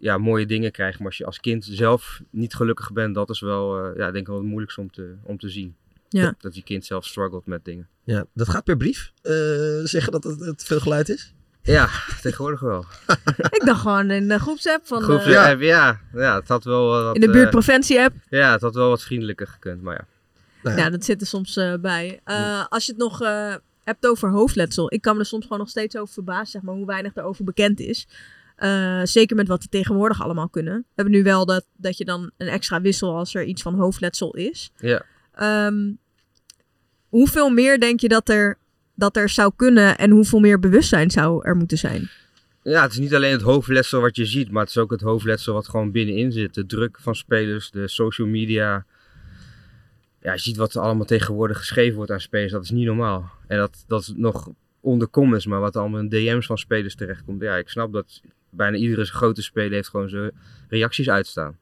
[0.04, 0.98] ja, mooie dingen krijgen.
[0.98, 4.18] Maar als je als kind zelf niet gelukkig bent, dat is wel, eh, ja, denk
[4.18, 5.76] ik wel het moeilijkste om te, om te zien.
[6.10, 6.26] Ja.
[6.26, 7.88] Dat, dat je kind zelf struggelt met dingen.
[8.04, 9.12] Ja, dat gaat per brief.
[9.22, 9.34] Eh,
[9.84, 11.34] zeggen dat het, het veel geluid is?
[11.62, 11.90] Ja,
[12.22, 12.86] tegenwoordig wel.
[13.58, 15.02] ik dacht gewoon in de groepsapp van...
[15.02, 15.50] Groeps, eh, ja.
[15.50, 17.16] ja, ja, het had wel wat...
[17.16, 18.16] in de buurtpreventie-app.
[18.30, 20.08] ja, het had wel wat vriendelijker gekund, maar ja.
[20.64, 22.20] Nou Ja, dat zit er soms eh, bij.
[22.24, 24.94] Eh, Als je het nog eh, hebt over hoofdletsel.
[24.94, 27.44] Ik kan me er soms gewoon nog steeds over verbazen, zeg maar, hoe weinig daarover
[27.44, 28.08] bekend is.
[28.56, 30.74] Eh, zeker met wat we tegenwoordig allemaal kunnen.
[30.74, 33.74] We hebben nu wel dat, dat je dan een extra wissel als er iets van
[33.74, 34.72] hoofdletsel is.
[34.78, 35.06] Ja.
[35.36, 35.92] Ehm,
[37.10, 38.58] hoeveel meer denk je dat er,
[38.96, 42.10] dat er zou kunnen en hoeveel meer bewustzijn zou er moeten zijn?
[42.64, 45.02] Ja, het is niet alleen het hoofdletsel wat je ziet, maar het is ook het
[45.02, 46.54] hoofdletsel wat gewoon binnenin zit.
[46.54, 48.86] De druk van spelers, de social media.
[50.22, 52.52] Ja, je ziet wat er allemaal tegenwoordig geschreven wordt aan spelers.
[52.52, 53.32] Dat is niet normaal.
[53.48, 57.42] En dat, dat is nog onder comments, maar wat allemaal in DM's van spelers terechtkomt.
[57.42, 58.22] Ja, ik snap dat
[58.54, 60.32] bijna iedere grote speler heeft gewoon zijn
[60.70, 61.58] reacties uitstaan.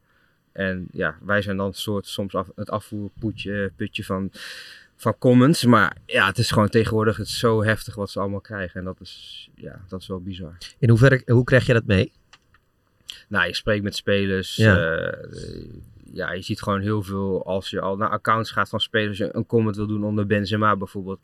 [0.51, 4.31] En ja, wij zijn dan een soort soms af, het afvoerputje putje van,
[4.95, 5.65] van comments.
[5.65, 8.79] Maar ja, het is gewoon tegenwoordig het is zo heftig wat ze allemaal krijgen.
[8.79, 10.57] En dat is, ja, dat is wel bizar.
[10.79, 12.11] In hoeverre, hoe krijg je dat mee?
[13.27, 14.55] Nou, je spreekt met spelers.
[14.55, 14.75] Ja.
[14.75, 15.15] Ja.
[16.13, 17.45] Ja, je ziet gewoon heel veel.
[17.45, 21.19] Als je al naar accounts gaat van spelers, een comment wil doen onder Benzema bijvoorbeeld.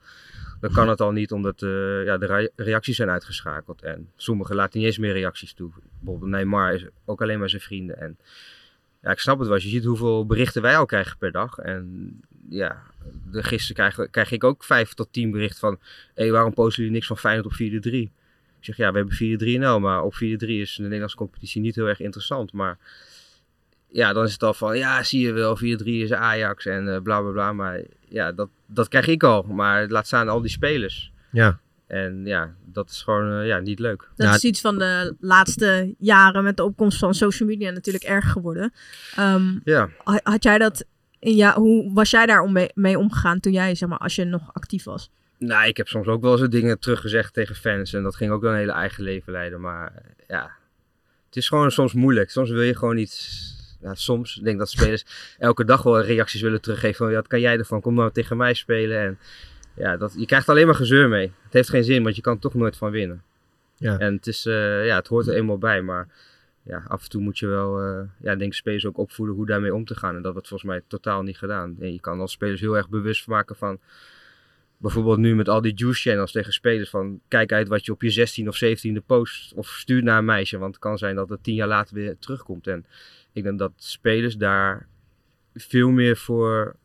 [0.59, 3.81] Dan kan het al niet omdat eh, ja, de re- reacties zijn uitgeschakeld.
[3.81, 5.71] En sommigen laten niet eens meer reacties toe.
[5.99, 7.99] Bijvoorbeeld Neymar is ook alleen maar zijn vrienden.
[7.99, 8.17] En
[9.01, 9.57] ja, ik snap het wel.
[9.57, 11.57] Je ziet hoeveel berichten wij al krijgen per dag.
[11.57, 12.19] En
[12.49, 12.83] ja,
[13.31, 15.79] de, gisteren krijg, ik ook vijf tot tien berichten van...
[16.13, 17.57] Hé, waarom posten jullie niks van Feyenoord op 4-3?
[18.59, 21.87] Ik zeg, ja, we hebben 4-3-0, maar op 4-3 is de Nederlandse competitie niet heel
[21.87, 22.53] erg interessant.
[22.53, 22.77] Maar
[23.89, 27.01] ja, dan is het al van, ja, zie je wel, 4-3 is Ajax en eh,
[27.01, 27.53] bla bla bla.
[27.53, 29.43] Maar ja, dat, dat krijg ik al.
[29.43, 31.11] Maar laat staan al die spelers.
[31.31, 31.59] Ja.
[31.87, 34.09] En ja, dat is gewoon eh, ja, niet leuk.
[34.15, 38.31] Dat is iets van de laatste jaren met de opkomst van social media natuurlijk erg
[38.31, 38.73] geworden.
[39.15, 39.89] Ehm, Ja.
[40.03, 40.85] ha- Had jij dat
[41.19, 44.15] in ja, hoe was jij daar om mee, mee omgegaan toen jij, zeg maar, als
[44.15, 45.09] je nog actief was?
[45.39, 47.93] Nou, ik heb soms ook wel eens dingen teruggezegd tegen fans.
[47.93, 49.61] En dat ging ook dan een hele eigen leven leiden.
[49.61, 49.93] Maar
[50.27, 50.51] ja,
[51.25, 52.29] het is gewoon soms moeilijk.
[52.29, 53.55] Soms wil je gewoon iets...
[53.81, 55.05] Ja, soms ik denk dat spelers
[55.37, 56.95] elke dag wel reacties willen teruggeven.
[56.95, 57.81] Van, ja, wat kan jij ervan?
[57.81, 58.99] Kom nou tegen mij spelen.
[58.99, 59.19] En
[59.75, 61.31] ja, dat, je krijgt alleen maar gezeur mee.
[61.43, 63.23] Het heeft geen zin, want je kan er toch nooit van winnen.
[63.75, 63.99] Ja.
[63.99, 65.81] En het, is, eh, ja, het hoort er eenmaal bij.
[65.81, 66.07] Maar
[66.63, 69.45] ja, af en toe moet je wel, eh, ja, denk ik, spelers ook opvoeden hoe
[69.45, 70.15] daarmee om te gaan.
[70.15, 71.75] En dat wordt volgens mij totaal niet gedaan.
[71.79, 73.79] En je kan als spelers heel erg bewust maken van...
[74.79, 77.19] Bijvoorbeeld nu met al die juice channels tegen spelers van...
[77.27, 80.57] Kijk uit wat je op je 16 of 17e post of stuurt naar een meisje.
[80.57, 82.67] Want het kan zijn dat het tien jaar later weer terugkomt.
[82.67, 82.85] En
[83.37, 84.87] ik denk dat spelers daar
[85.53, 86.75] veel meer voor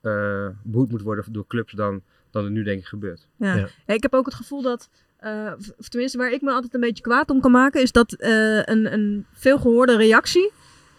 [0.00, 3.28] eh behoed moet worden door clubs dan, dan er nu denk ik gebeurt.
[3.36, 3.54] Ja.
[3.54, 6.80] Ja, Ik heb ook het gevoel dat, eh, of tenminste waar ik me altijd een
[6.80, 10.52] beetje kwaad om kan maken, is dat eh, een, een veelgehoorde reactie,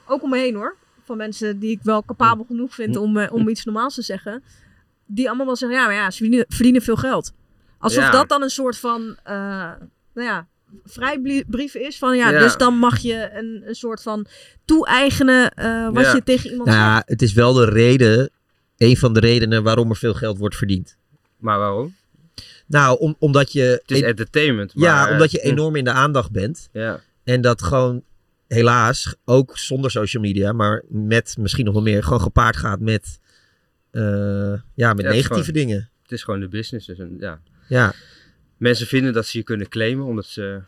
[0.08, 3.34] ook om me heen hoor, van mensen die ik wel capabel genoeg vind om, eh,
[3.34, 4.44] om iets normaals te zeggen,
[5.06, 7.34] die allemaal wel zeggen, ja, maar ja, ze verdienen, verdienen veel geld.
[7.78, 8.12] Alsof Ja.
[8.12, 9.34] dat dan een soort van, eh,
[10.14, 10.48] nou ja,
[10.84, 12.40] vrijbrief is van ja, Ja.
[12.40, 14.26] dus dan mag je een, een soort van
[14.66, 16.92] toe-eigenen eh, wat je tegen iemand Nou, zegt.
[16.92, 18.30] ja, het is wel de reden,
[18.78, 20.98] een van de redenen waarom er veel geld wordt verdiend.
[21.38, 21.96] Maar waarom?
[22.68, 23.62] Nou, om, omdat je...
[23.62, 24.72] Het is entertainment.
[24.76, 26.70] Ja, omdat je eh, enorm in de aandacht bent.
[26.72, 27.00] Ja.
[27.24, 28.04] En dat gewoon,
[28.48, 33.20] helaas, ook zonder social media, maar met misschien nog wel meer, gewoon gepaard gaat met,
[33.92, 35.90] eh, ja, met Ja, het is negatieve gewoon- dingen.
[36.02, 36.88] Het is gewoon de business.
[36.88, 37.40] Dus een, ja.
[37.68, 37.94] Ja.
[38.58, 40.60] Mensen vinden dat ze je kunnen claimen omdat ze,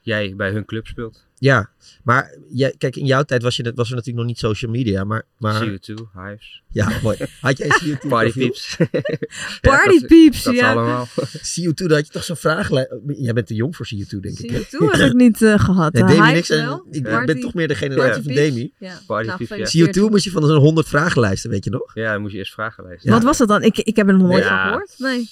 [0.00, 1.24] jij bij hun club speelt.
[1.38, 1.70] Ja,
[2.04, 4.70] maar jij, kijk, in jouw tijd was, je, net- was er natuurlijk nog niet social
[4.70, 5.22] media, maar...
[5.38, 6.62] maar CO2, Hives.
[6.70, 7.16] Ja, mooi.
[7.40, 8.32] Had jij CO2 Party?
[8.38, 8.76] Peeps.
[9.60, 10.72] Party Peeps, dat ja.
[10.72, 11.06] allemaal.
[11.60, 12.94] CO2, dat had je toch zo'n vragenlijst...
[13.06, 14.50] Jij bent te jong voor CO2, denk ik.
[14.50, 14.58] hè?
[14.60, 15.92] CO2 heb ik niet eh, gehad.
[15.92, 16.86] Nee, Demi Hives niks en wel.
[16.90, 18.32] ik Party- ben toch meer de generatie van.
[18.34, 18.72] Demi.
[18.78, 18.98] Ja.
[19.06, 19.56] Party Nou, Peeps, ja.
[19.56, 20.06] gefeliciteerd.
[20.06, 21.94] CO2 moest je van zo'n 100 vragenlijsten, weet je nog?
[21.94, 23.62] Ja, dan moet je eerst vragen Wat was dat dan?
[23.62, 24.48] Ik, ik heb er nog nooit Ja.
[24.62, 24.94] van gehoord.
[24.98, 25.28] Nee.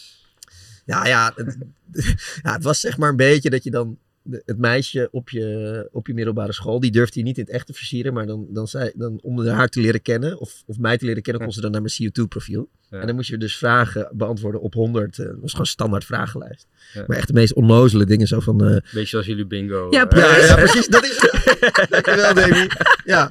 [0.85, 1.57] Ja, ja het,
[2.43, 5.89] ja, het was zeg maar een beetje dat je dan de- het meisje op je,
[5.93, 8.47] op je middelbare school, die durfde je niet in het echt te versieren, maar dan,
[8.51, 11.53] dan, zei, dan om haar te leren kennen, of, of mij te leren kennen, kon
[11.53, 12.69] ze dan naar mijn CO2-profiel.
[12.91, 13.01] Ja.
[13.01, 15.19] En dan moest je dus vragen beantwoorden op 100.
[15.19, 16.67] eh, dat was gewoon een standaard vragenlijst.
[16.95, 17.05] Ja.
[17.07, 18.65] Maar echt de meest onnozele dingen, zo van...
[18.65, 19.87] eh, Beetje zoals jullie bingo.
[19.91, 20.87] Ja, eh, ja, ja, precies.
[20.87, 21.19] Dat is
[21.91, 22.67] Dankjewel, Demi.
[23.05, 23.31] Ja.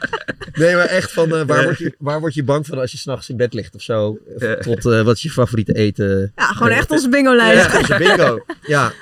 [0.53, 2.97] Nee, maar echt van eh, waar, word je, waar word je bang van als je
[2.97, 4.19] s'nachts in bed ligt of zo?
[4.62, 6.32] Tot eh, wat is je favoriete eten?
[6.36, 7.71] Ja, gewoon echt onze bingo-lijst.
[7.71, 8.45] Ja, onze bingo.
[8.62, 8.93] Ja.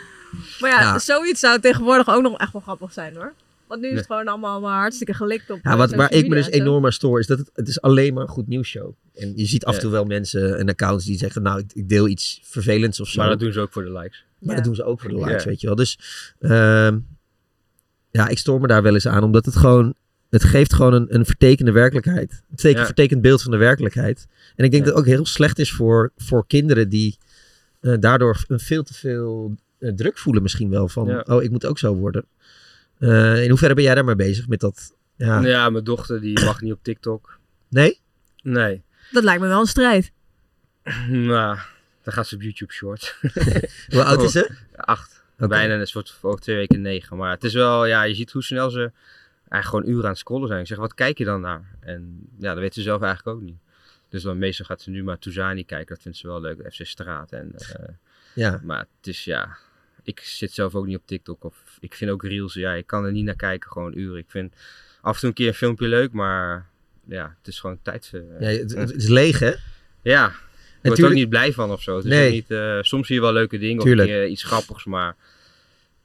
[0.60, 1.00] Maar ja, Ja.
[1.00, 3.34] zoiets zou tegenwoordig ook nog echt wel grappig zijn hoor.
[3.68, 4.02] Want nu is Nee.
[4.04, 6.86] het gewoon allemaal maar hartstikke gelikt op Ja, eh, wat, waar ik me dus enorm
[6.86, 8.94] aan stoor, is dat het, het is alleen maar een goed nieuwsshow.
[9.14, 9.82] En je ziet af en Ja.
[9.82, 13.20] toe wel mensen en accounts die zeggen, nou, ik, ik deel iets vervelends of zo.
[13.22, 14.26] Maar dat doen ze ook voor de likes.
[14.40, 14.56] Maar Ja.
[14.56, 15.50] dat doen ze ook voor de likes, Ja.
[15.50, 15.76] weet je wel.
[15.76, 16.00] Dus
[16.40, 17.00] ehm,
[18.12, 19.94] ja, ik stoor me daar wel eens aan, omdat het gewoon,
[20.30, 22.44] het geeft gewoon een, een vertekende werkelijkheid.
[22.50, 22.86] Een teken, Ja.
[22.86, 24.28] vertekend beeld van de werkelijkheid.
[24.56, 24.90] En ik denk Ja.
[24.90, 27.18] dat het ook heel slecht is voor, voor kinderen die
[27.82, 29.64] eh, daardoor een veel te veel eh,
[29.96, 30.88] druk voelen misschien wel.
[30.88, 31.24] Van, Ja.
[31.28, 32.26] oh, ik moet ook zo worden.
[33.00, 34.94] Eh, in hoeverre ben jij daar mee bezig met dat?
[35.16, 35.40] Ja.
[35.40, 35.70] Ja.
[35.70, 37.40] mijn dochter die mag niet op TikTok.
[37.70, 38.00] Nee?
[38.44, 38.82] Nee.
[39.12, 40.12] Dat lijkt me wel een strijd.
[41.10, 41.58] Nou,
[42.04, 43.18] dan gaat ze op YouTube short.
[43.90, 44.52] Hoe oud is ze?
[44.76, 45.24] Acht.
[45.38, 47.18] Bijna, en het wordt over twee weken negen.
[47.18, 48.92] Maar het is wel, ja, je ziet hoe snel ze
[49.50, 50.60] eigenlijk gewoon uren aan het scrollen zijn.
[50.60, 51.76] Ik zeg, wat kijk je dan naar?
[51.80, 53.58] En ja, dat weet ze zelf eigenlijk ook niet.
[54.10, 55.94] Dus dan meestal gaat ze nu maar Touzani kijken.
[55.96, 56.74] Dat vindt ze wel leuk.
[56.74, 57.32] FC Straat.
[57.32, 57.88] En, eh,
[58.34, 58.60] Ja.
[58.64, 59.58] Maar het is, ja...
[60.04, 61.44] Ik zit zelf ook niet op TikTok.
[61.44, 63.72] Of ik vind ook Reels, ja, ik kan er niet naar kijken.
[63.72, 64.18] Gewoon uren.
[64.18, 64.54] Ik vind
[65.02, 66.12] af en toe een keer een filmpje leuk.
[66.12, 66.68] Maar
[67.08, 68.12] ja, het is gewoon tijd.
[68.14, 69.52] eh, Ja, het, het is leeg, hè?
[70.02, 70.34] ja, ik
[70.88, 71.96] word er ook niet blij van of zo.
[71.96, 72.28] Het is Nee.
[72.28, 74.10] ook niet, eh, soms zie je wel leuke dingen Tuurlijk.
[74.10, 75.16] of eh, iets grappigs, maar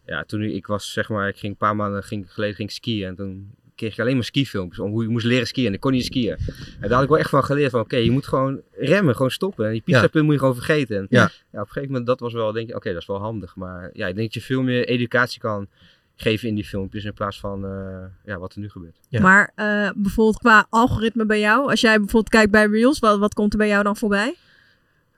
[0.06, 3.06] ja, toen ik was, zeg maar, ik ging een paar maanden ging, geleden ging skiën
[3.06, 5.80] en toen kreeg ik alleen maar skifilmpjes om hoe je moest leren skiën en ik
[5.80, 6.36] kon niet skiën.
[6.36, 9.30] En daar had ik wel echt van geleerd van, oké, je moet gewoon remmen, gewoon
[9.30, 9.92] stoppen en die Ja.
[9.92, 10.96] pizzapunt moet je gewoon vergeten.
[10.96, 11.20] En Ja.
[11.20, 13.56] ja, op een gegeven moment, dat was wel, denk je, oké, dat is wel handig,
[13.56, 15.68] maar ja, ik denk dat je veel meer educatie kan
[16.16, 18.96] geven in die filmpjes in plaats van eh, ja, wat er nu gebeurt.
[19.08, 19.20] Ja.
[19.20, 23.34] Maar eh, bijvoorbeeld qua algoritme bij jou, als jij bijvoorbeeld kijkt bij Reels, wat, wat
[23.34, 24.34] komt er bij jou dan voorbij?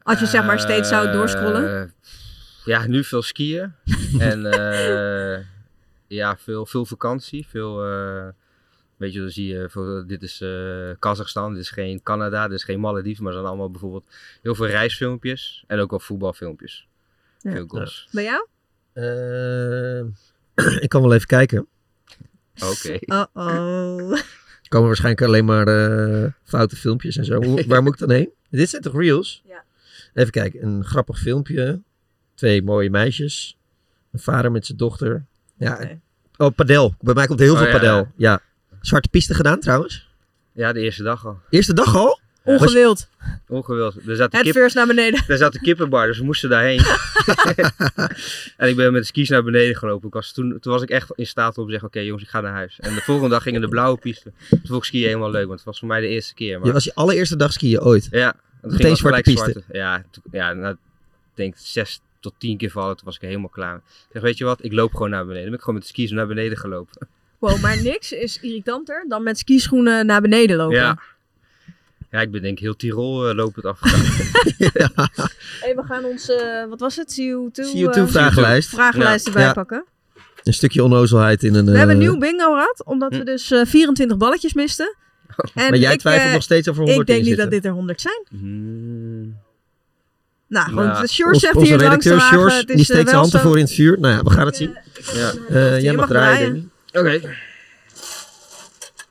[0.03, 1.81] Als je zeg maar steeds zou doorscrollen.
[1.83, 1.89] Eh,
[2.65, 3.73] ja, nu veel skiën.
[4.19, 5.45] en eh,
[6.07, 7.47] ja, veel, veel vakantie.
[7.49, 8.27] Veel, eh,
[8.99, 12.65] weet je, dan zie je, dit is eh, Kazachstan, dit is geen Canada, dit is
[12.65, 13.23] geen Malediven.
[13.25, 14.05] Maar er zijn allemaal bijvoorbeeld
[14.43, 15.65] heel veel reisfilmpjes.
[15.67, 16.89] En ook wel voetbalfilmpjes.
[17.41, 17.53] Ja.
[17.53, 18.09] Veel goals.
[18.13, 18.47] Bij jou?
[18.93, 21.67] Eh, ik kan wel even kijken.
[22.55, 22.99] Oké.
[23.15, 24.13] Uh-oh.
[24.63, 27.41] Er komen waarschijnlijk alleen maar eh, foute filmpjes en zo.
[27.67, 28.31] Waar moet ik dan heen?
[28.51, 29.43] Dit zijn toch reels?
[29.47, 29.65] Ja.
[30.15, 30.63] Even kijken.
[30.63, 31.81] Een grappig filmpje.
[32.35, 33.57] Twee mooie meisjes.
[34.13, 35.25] Een vader met zijn dochter.
[35.57, 35.99] Ja.
[36.37, 36.95] Oh, padel.
[37.01, 37.73] Bij mij komt heel Oh, veel ja.
[37.73, 38.09] padel.
[38.17, 38.41] Ja.
[38.81, 40.09] Zwarte piste gedaan trouwens.
[40.53, 41.41] Ja, de eerste dag al.
[41.51, 42.21] Eerste dag al?
[42.45, 43.09] Ongewild.
[43.49, 43.95] Ongewild.
[44.07, 45.25] Er zat, Het kip, first naar beneden.
[45.29, 46.81] er zat een kippenbar, dus we moesten daarheen.
[48.57, 50.09] en ik ben met de skis naar beneden gelopen.
[50.09, 52.29] Ik was, toen, toen was ik echt in staat om te zeggen, oké jongens, ik
[52.31, 52.79] ga naar huis.
[52.81, 54.33] En de volgende dag gingen de blauwe piste.
[54.49, 56.59] Toen vond ik skiën helemaal leuk, want het was voor mij de eerste keer.
[56.59, 56.67] Maar...
[56.67, 58.09] Je was je allereerste dag skiën ooit.
[58.11, 59.51] Ja, Meteen zwarte gelijk piste.
[59.51, 59.65] zwarte.
[59.73, 60.79] Ja, ja nou, ik
[61.35, 63.77] denk zes tot tien keer vallen, toen was ik helemaal klaar.
[63.77, 65.41] Ik zeg, weet je wat, ik loop gewoon naar beneden.
[65.43, 67.09] Dan ben ik gewoon met de skis naar beneden gelopen.
[67.39, 70.77] Wow, maar niks is irritanter dan met skischoenen naar beneden lopen.
[70.77, 70.99] Ja.
[72.11, 74.01] Ja, ik ben denk ik heel Tirol uh, lopend afgegaan.
[75.61, 77.21] Hey, we gaan ons, eh, wat was het?
[77.21, 78.69] CO2, CO2 eh, vragenlijst.
[78.69, 79.31] vragenlijst Ja.
[79.33, 79.53] erbij Ja.
[79.53, 79.85] pakken.
[80.43, 81.65] Een stukje onnozelheid in een...
[81.65, 84.97] We hebben een eh, nieuw bingo gehad, omdat we dus eh, 24 balletjes misten.
[85.55, 87.51] En maar jij ik, twijfelt eh, nog steeds of er 100 Ik denk niet dat
[87.51, 88.27] dit er 100 zijn.
[88.29, 89.37] Hmm.
[90.49, 92.19] Nou, Sjors Ons- zegt onze hier langs de die
[92.65, 93.37] steekt eh, zijn wel hand zo.
[93.37, 93.99] ervoor in het vuur.
[94.01, 94.77] Nou ja, we gaan het zien.
[95.15, 95.33] Ja.
[95.49, 96.71] Eh, jij je mag mag draaien, draaien.
[96.93, 97.21] Oké.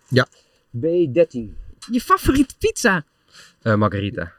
[0.10, 0.28] Ja.
[0.78, 1.40] B13.
[1.92, 3.04] Je favoriete pizza?
[3.62, 4.34] Eh, margarita.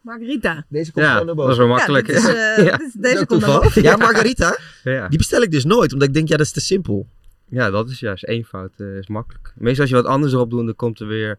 [0.00, 0.64] Margarita.
[0.68, 2.06] Deze komt Ja, gewoon naar dat is wel makkelijk.
[2.06, 2.76] Ja, dit is, eh, ja.
[2.76, 3.82] dit is- deze komt naar boven.
[3.82, 4.58] Ja, Margarita.
[4.84, 5.08] Ja.
[5.08, 7.06] Die bestel ik dus nooit, omdat ik denk, ja, dat is te simpel.
[7.48, 8.72] ja, dat is juist één fout.
[8.76, 9.52] eh, is makkelijk.
[9.56, 11.38] Meestal als je wat anders erop doet, dan komt er weer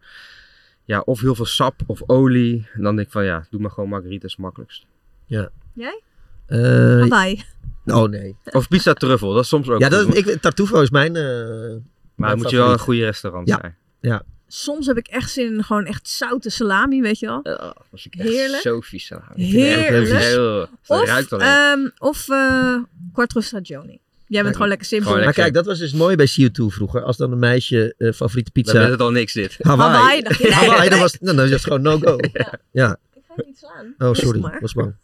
[0.84, 2.68] ja, of heel veel sap of olie.
[2.72, 4.86] En dan denk ik van ja, doe maar gewoon margarita is het makkelijkst.
[5.26, 5.50] Ja.
[5.74, 6.00] Jij?
[6.46, 6.58] Eh,
[7.00, 7.44] Hawaii.
[7.86, 8.36] Oh nee.
[8.44, 11.16] Of pizza truffel, dat is soms ook Ja, dat, ik, Tartufo is mijn...
[11.16, 11.78] eh, maar
[12.14, 12.80] mijn moet je wel een favoriet.
[12.80, 13.58] goede restaurant Ja.
[13.60, 13.76] zijn.
[14.00, 14.22] Ja.
[14.48, 17.42] soms heb ik echt zin in gewoon echt zoute salami, weet je wel.
[17.90, 18.62] was ik echt Heerlijk.
[18.62, 19.22] zo vies aan.
[19.34, 20.22] Ik vind het echt Heerlijk.
[20.22, 20.58] heel.
[20.60, 21.46] Het Of, ruikt alleen.
[21.48, 22.76] ehm, of eh
[23.12, 23.98] quattro stagioni.
[24.26, 25.16] Jij bent gewoon lekker simpel.
[25.18, 27.02] Maar kijk, dat was dus mooi bij CO2 vroeger.
[27.02, 28.72] Als dan een meisje eh, favoriete pizza...
[28.72, 29.56] Dan is het al niks dit.
[29.60, 29.92] Hawaii.
[29.92, 30.52] Hawaii, dacht je, nee.
[30.68, 32.16] Hawaii, dan was, nou, dan is het gewoon no-go.
[32.72, 32.96] Ja.
[33.14, 33.94] Ik ga je niet slaan.
[33.98, 34.40] Oh, sorry.
[34.40, 34.58] Maar.
[34.60, 34.94] was bang.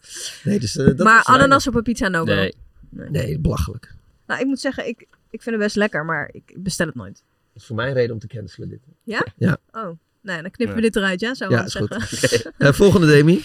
[0.43, 2.35] Nee, dus, eh, dat maar is ananas op een pizza no go.
[2.35, 2.55] Nee.
[2.91, 3.95] Nee, belachelijk.
[4.27, 5.01] Nou, ik moet zeggen, ik,
[5.31, 7.23] ik vind het best lekker, maar ik bestel het nooit.
[7.53, 8.81] Dat is voor mij een reden om te cancelen dit.
[9.03, 9.27] Ja?
[9.37, 9.57] Ja.
[9.73, 10.91] Oh, nee, dan knippen we Nee.
[10.91, 11.35] dit eruit, ja?
[11.35, 12.03] Zou Ja, is zeggen.
[12.03, 12.51] goed.
[12.59, 13.43] Eh, volgende, Demi.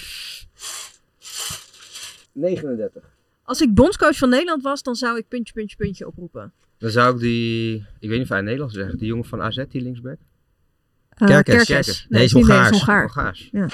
[2.32, 3.04] 39.
[3.44, 6.52] Als ik bondscoach van Nederland was, dan zou ik puntje, puntje, puntje oproepen.
[6.78, 9.64] Dan zou ik die, ik weet niet of hij Nederlands zeggen, die jongen van AZ,
[9.70, 10.18] die linksback.
[11.10, 11.64] Eh, Kerkers.
[11.64, 12.06] Kerkers.
[12.10, 12.82] Nee, is Hongaars.
[12.82, 13.50] Hongaars.
[13.52, 13.66] Ja.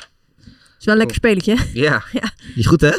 [0.79, 1.57] Is wel een lekker spelletje.
[1.73, 2.03] Ja.
[2.21, 2.31] ja.
[2.37, 2.91] Die is goed, hè?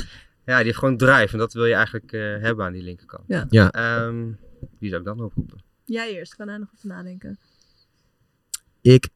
[0.44, 3.24] Ja, die heeft gewoon drive en dat wil je eigenlijk eh, hebben aan die linkerkant.
[3.26, 3.46] Ja.
[3.50, 3.70] Ja.
[3.70, 4.32] Ehm,
[4.78, 5.62] wie zou ik dan oproepen?
[5.84, 7.38] Jij eerst, kan daar nog even nadenken.
[8.80, 9.08] Ik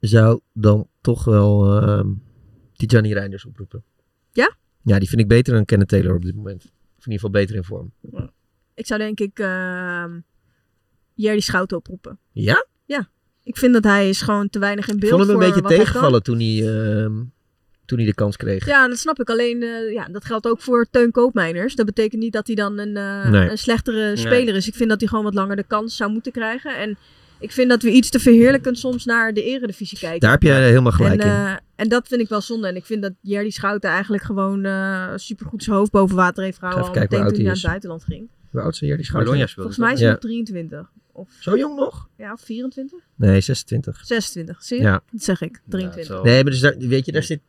[0.00, 2.08] zou dan toch wel ehm
[2.72, 3.84] Tijani Reinders oproepen.
[4.32, 4.56] Ja?
[4.82, 6.62] Ja, die vind ik beter dan Kenneth Taylor op dit moment.
[6.64, 7.92] Of in ieder geval beter in vorm.
[8.74, 10.20] Ik zou denk ik ehm
[11.14, 12.18] Jerry Schouten oproepen.
[12.32, 12.66] Ja?
[12.84, 13.08] Ja.
[13.42, 15.46] Ik vind dat hij is gewoon te weinig in Ik beeld vond hem een voor
[15.46, 15.86] beetje wat hij kan.
[15.86, 17.24] tegenvallen toen hij, ehm,
[17.88, 18.66] toen hij de kans kreeg.
[18.66, 19.30] Ja, dat snap ik.
[19.30, 21.74] Alleen, eh, ja, dat geldt ook voor Teun Koopmeiners.
[21.74, 23.50] Dat betekent niet dat hij dan een, eh, Nee.
[23.50, 24.16] een slechtere Nee.
[24.16, 24.66] speler is.
[24.68, 26.76] Ik vind dat hij gewoon wat langer de kans zou moeten krijgen.
[26.78, 26.96] En
[27.40, 30.20] ik vind dat we iets te verheerlijkend soms naar de eredivisie kijken.
[30.20, 31.34] Daar heb je helemaal gelijk en, in.
[31.34, 32.68] eh, en dat vind ik wel zonde.
[32.68, 36.58] En ik vind dat Jerry Schouten eigenlijk gewoon eh supergoed zijn hoofd boven water heeft
[36.58, 36.84] gehouden.
[36.88, 38.28] Al meteen toen hij naar het buitenland ging.
[38.50, 38.78] Hoe oud is?
[38.78, 39.48] Die Schouten?
[39.48, 40.12] Volgens mij is hij Ja.
[40.14, 40.90] nog 23.
[41.12, 42.08] Of, Zo jong nog?
[42.16, 42.98] ja, of 24?
[43.14, 44.00] Nee, 26.
[44.04, 44.82] 26, zie je?
[44.82, 45.02] Ja.
[45.12, 46.22] Dat zeg ik, 23.
[46.22, 47.40] Nee, maar dus daar, weet je, daar zit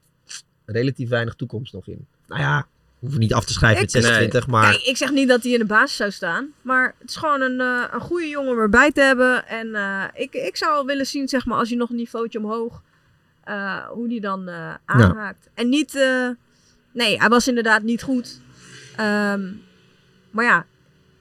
[0.72, 2.06] relatief weinig toekomst nog in.
[2.28, 2.68] Nou ja,
[3.00, 4.72] hoeven niet af te schrijven met Ik- 26, maar...
[4.72, 6.54] Kijk, ik zeg niet dat hij in de basis zou staan.
[6.62, 9.48] Maar het is gewoon een, eh, een goede jongen om erbij te hebben.
[9.48, 12.40] En eh, ik, ik zou wel willen zien, zeg maar, als je nog een niveautje
[12.40, 12.82] omhoog...
[13.44, 15.50] eh, hoe die dan eh, aanhaakt.
[15.54, 15.96] En niet...
[15.96, 16.30] eh,
[16.94, 18.42] nee, hij was inderdaad niet goed.
[18.96, 19.52] Ehm,
[20.32, 20.66] maar ja,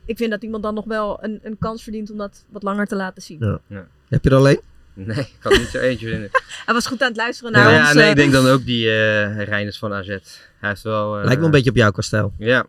[0.05, 2.87] ik vind dat iemand dan nog wel een, een kans verdient om dat wat langer
[2.87, 3.39] te laten zien.
[3.41, 3.59] Ja.
[3.67, 3.87] Ja.
[4.09, 4.61] Heb je er alleen?
[5.07, 6.31] Nee, ik kan er niet zo eentje vinden.
[6.67, 7.93] Hij was goed aan het luisteren naar Ja, ons.
[7.95, 10.07] nee, eh, ik denk dan ook die eh Reiners van AZ.
[10.07, 10.21] Hij
[10.69, 11.17] heeft wel...
[11.19, 12.33] eh, Lijkt wel een beetje op jou qua stijl.
[12.39, 12.67] Ja.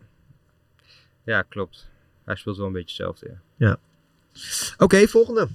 [1.24, 1.88] Ja, klopt.
[2.24, 3.66] Hij speelt wel een beetje hetzelfde, ja.
[3.66, 3.78] Ja.
[4.78, 5.48] Oké, volgende.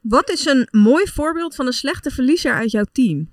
[0.00, 3.32] Wat is een mooi voorbeeld van een slechte verliezer uit jouw team?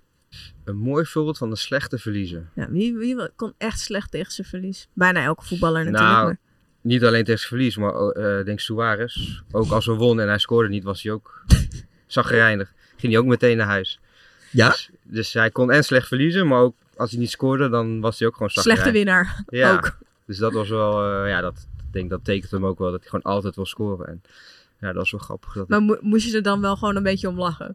[0.63, 2.49] Een mooi voorbeeld van de slechte verliezer.
[2.55, 4.87] Ja, wie, wie kon echt slecht tegen zijn verlies?
[4.93, 6.11] Bijna elke voetballer natuurlijk.
[6.11, 6.37] Nou, maar-
[6.83, 9.41] niet alleen tegen zijn verlies, maar eh, ik denk Suarez.
[9.51, 11.43] Ook als we wonnen en hij scoorde niet, was hij ook
[12.07, 12.73] zagrijnig.
[12.97, 13.99] Ging hij ook meteen naar huis.
[14.51, 14.69] Ja?
[14.69, 18.19] Dus, dus hij kon en slecht verliezen, maar ook als hij niet scoorde, dan was
[18.19, 19.03] hij ook gewoon Slechte zagrijnig.
[19.05, 19.73] winnaar, Ja.
[19.73, 19.97] ook.
[20.25, 22.99] Dus dat was wel, eh, ja, dat ik denk dat tekent hem ook wel dat
[22.99, 24.07] hij gewoon altijd wil scoren.
[24.07, 24.21] En
[24.79, 25.53] ja, dat was wel grappig.
[25.53, 27.73] Dat Maar mo- moest je er dan wel gewoon een beetje om lachen?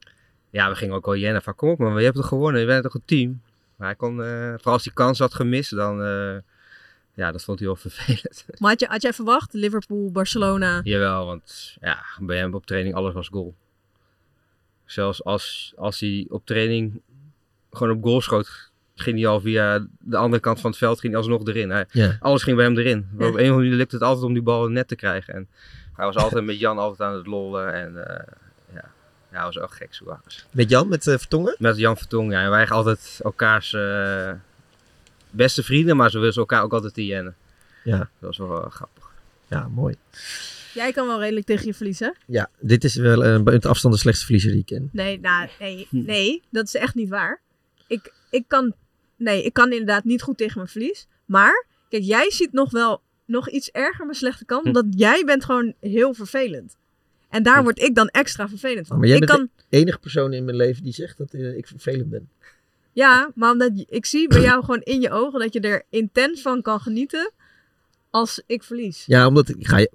[0.51, 2.67] Ja, we gingen ook wel jennen van kom op man, je hebt toch gewonnen, je
[2.67, 3.41] bent toch een team.
[3.77, 6.37] Maar hij kon, eh, vooral als hij kans had gemist, dan, eh,
[7.19, 8.45] ja, dat vond hij wel vervelend.
[8.59, 9.53] Maar had, je, had jij verwacht?
[9.53, 10.81] Liverpool, Barcelona.
[10.83, 13.55] Jawel, want ja, bij hem op training alles was goal.
[14.85, 17.01] Zelfs als, als hij op training
[17.71, 21.13] gewoon op goal schoot, ging hij al via de andere kant van het veld ging
[21.13, 21.71] hij alsnog erin.
[21.71, 22.17] Hij, Ja.
[22.21, 23.09] Alles ging bij hem erin.
[23.13, 23.29] Maar.
[23.29, 25.35] Op een of andere manier lukte het altijd om die bal net te krijgen.
[25.35, 25.49] En
[25.95, 27.73] hij was altijd met Jan altijd aan het lollen.
[27.73, 28.35] En eh,
[28.75, 28.85] ja.
[29.31, 30.45] ja, hij was wel gek, Suarez.
[30.51, 31.55] Met Jan, met eh, Vertongen?
[31.59, 32.45] Met Jan Vertongen, ja.
[32.45, 34.33] En wij altijd elkaars eh,
[35.31, 37.37] beste vrienden, maar ze wisten elkaar ook altijd te jennen.
[37.85, 37.99] Ja.
[37.99, 39.11] Dat was wel eh, grappig.
[39.49, 39.95] Ja, mooi.
[40.75, 42.15] Jij kan wel redelijk tegen je verliezen.
[42.27, 44.89] Ja, dit is wel eh, buiten afstand de slechtste verliezer die ik ken.
[44.93, 47.41] Nee, nou, nee, nee, dat is echt niet waar.
[47.87, 48.75] Ik, ik kan,
[49.17, 51.07] nee, ik kan inderdaad niet goed tegen mijn verlies.
[51.25, 54.67] Maar, kijk, jij ziet nog wel nog iets erger mijn slechte kant.
[54.67, 56.77] Omdat jij bent gewoon heel vervelend.
[57.29, 58.99] En daar word ik dan extra vervelend van.
[58.99, 61.57] Maar jij ik bent kan, de enige persoon in mijn leven die zegt dat eh,
[61.57, 62.29] ik vervelend ben.
[62.93, 66.43] Ja, maar omdat ik zie bij jou gewoon in je ogen dat je er intens
[66.43, 67.33] van kan genieten
[68.11, 69.03] als ik verlies.
[69.07, 69.87] Ja, omdat ik ga,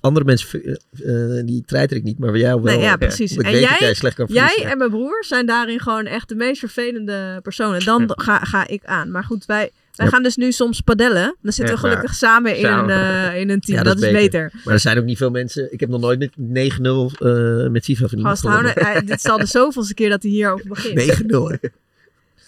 [0.00, 2.74] andere mensen, eh, eh, die treiter ik niet, maar bij jou wel.
[2.74, 3.36] Nee, ja, precies.
[3.36, 4.70] En weet dat jij, jij slecht kan jij verliezen.
[4.72, 7.84] en mijn broer zijn daarin gewoon echt de meest vervelende personen.
[7.84, 9.10] Dan ga, ga ik aan.
[9.10, 10.12] Maar goed, wij, wij Ja.
[10.12, 11.36] gaan dus nu soms padellen.
[11.42, 13.78] Dan zitten we gelukkig maar- samen in, eh, in een team.
[13.78, 14.52] Ja, dat, is beter.
[14.64, 15.72] Maar er zijn ook niet veel mensen.
[15.72, 19.38] Ik heb nog nooit met 9-0 eh met FIFA van iemand Gast, dit is al
[19.38, 20.94] de zoveelste keer dat hij hierover begint.
[20.96, 21.56] 9-0 hè.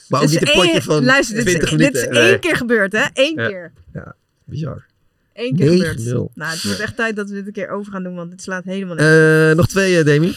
[0.09, 2.11] Maar ook is niet een potje van Luister, dit is, 20 dit minuten.
[2.11, 3.07] is één keer gebeurd, hè?
[3.12, 3.49] Eén Ja.
[3.49, 3.73] keer.
[3.92, 4.87] Ja, bizar.
[5.35, 5.79] Eén keer 9-0.
[5.97, 6.35] gebeurd.
[6.35, 8.42] Nou, het wordt echt tijd dat we dit een keer over gaan doen, want dit
[8.42, 9.51] slaat helemaal nergens.
[9.51, 10.35] Eh, nog twee, eh, Demi.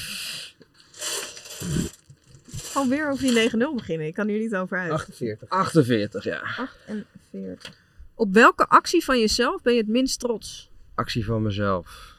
[2.72, 4.08] Gewoon weer over die 9-0 beginnen.
[4.08, 4.92] Ik kan hier niet over uit.
[4.92, 5.50] 48.
[5.50, 6.42] 48, ja.
[6.42, 7.74] 48.
[8.16, 10.70] Op welke actie van jezelf ben je het minst trots?
[10.96, 12.16] Actie van mezelf.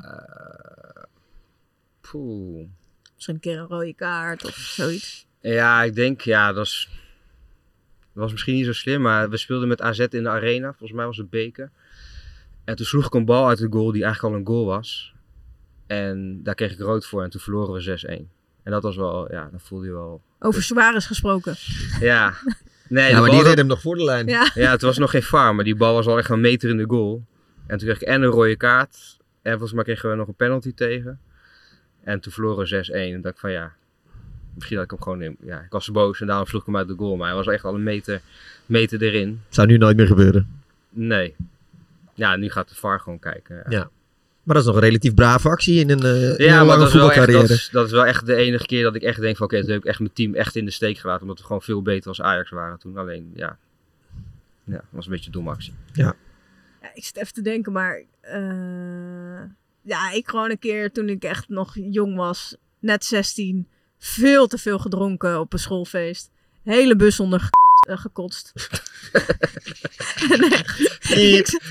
[0.00, 0.08] Eh,
[2.00, 2.66] Poeh.
[3.14, 5.23] Misschien een keer een rode kaart of zoiets.
[5.52, 6.86] Ja, ik denk, ja, dat,
[8.12, 10.68] dat was misschien niet zo slim, maar we speelden met AZ in de arena.
[10.68, 11.70] Volgens mij was het beker.
[12.64, 15.14] En toen sloeg ik een bal uit de goal die eigenlijk al een goal was.
[15.86, 18.62] En daar kreeg ik rood voor en toen verloren we 6-1.
[18.62, 20.22] En dat was wel, ja, dat voelde je wel.
[20.38, 21.54] Over Suarez gesproken.
[22.00, 22.34] Ja.
[22.88, 24.26] Nee, Ja, de maar bal die was- reed hem nog voor de lijn.
[24.26, 24.50] Ja.
[24.54, 26.76] Ja, het was nog geen VAR, maar die bal was al echt een meter in
[26.76, 27.24] de goal.
[27.66, 29.16] En toen kreeg ik en een rode kaart.
[29.42, 31.20] En volgens mij kregen we nog een penalty tegen.
[32.04, 33.14] En toen verloren we 6-1.
[33.14, 33.72] En dacht ik van ja,
[34.54, 35.36] misschien had ik hem gewoon in.
[35.40, 37.16] Ja, ik was boos en daarom sloeg ik hem uit de goal.
[37.16, 38.20] Maar hij was echt al een meter,
[38.66, 39.40] meter erin.
[39.48, 40.48] Zou nu nooit meer gebeuren.
[40.90, 41.34] Nee.
[42.14, 43.56] Ja, nu gaat de VAR gewoon kijken.
[43.56, 43.90] Ja, Ja.
[44.42, 46.64] Maar dat is nog een relatief brave actie in een, eh, in Ja, een maar
[46.66, 47.48] lange dat is, wel echt, voetbalcarrière.
[47.48, 49.60] dat, is, dat is wel echt de enige keer dat ik echt denk van oké,
[49.60, 51.22] toen heb ik echt mijn team echt in de steek gelaten.
[51.22, 52.96] Omdat we gewoon veel beter als Ajax waren toen.
[52.98, 53.56] Alleen ja,
[54.64, 55.74] ja dat was een beetje een domme actie.
[55.92, 56.14] Ja.
[56.82, 58.02] Ja, ik zit even te denken, maar...
[58.20, 59.42] eh,
[59.82, 63.68] ja, ik gewoon een keer toen ik echt nog jong was, net 16,
[64.06, 66.30] veel te veel gedronken op een schoolfeest.
[66.62, 67.48] Hele bus onder
[67.88, 68.52] eh, gekotst.
[70.30, 71.62] En echt, ik, zat-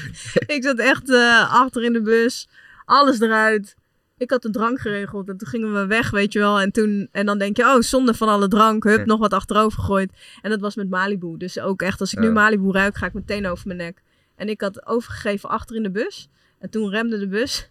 [0.49, 2.47] ik zat echt eh, achter in de bus,
[2.85, 3.75] alles eruit.
[4.17, 6.59] Ik had de drank geregeld en toen gingen we weg, weet je wel.
[6.59, 8.83] En, toen, en dan denk je, oh, zonde van alle drank.
[8.83, 10.11] Hup, nog wat achterover gegooid.
[10.41, 11.37] En dat was met Malibu.
[11.37, 12.31] Dus ook echt, als ik nu Ja.
[12.31, 14.01] Malibu ruik, ga ik meteen over mijn nek.
[14.35, 16.27] En ik had overgegeven achter in de bus.
[16.59, 17.67] En toen remde de bus.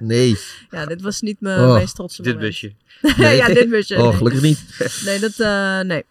[0.00, 0.36] Nee.
[0.70, 2.50] Ja, dit was niet mijn Oh, meest trotse dit moment.
[2.50, 2.72] busje.
[3.36, 3.96] ja, dit busje.
[3.96, 4.12] Oh, nee.
[4.12, 4.60] gelukkig niet.
[5.04, 6.04] Nee, dat, eh, nee.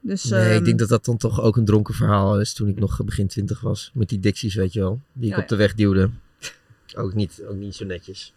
[0.00, 2.68] Dus, Nee, ehm, ik denk dat dat dan toch ook een dronken verhaal is toen
[2.68, 3.90] ik nog begin twintig was.
[3.94, 5.00] Met die dicties, weet je wel.
[5.12, 6.10] Die ik op de weg duwde.
[6.96, 8.32] Ook niet, ook niet zo netjes.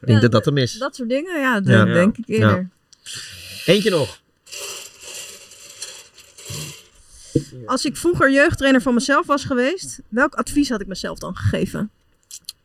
[0.00, 0.72] Ik denk Ja, dat dat hem is.
[0.78, 1.84] Dat soort dingen, ja, dat Ja.
[1.84, 2.34] denk ik Ja.
[2.34, 2.68] eerder.
[3.66, 4.22] Eentje nog.
[7.66, 11.90] Als ik vroeger jeugdtrainer van mezelf was geweest, welk advies had ik mezelf dan gegeven?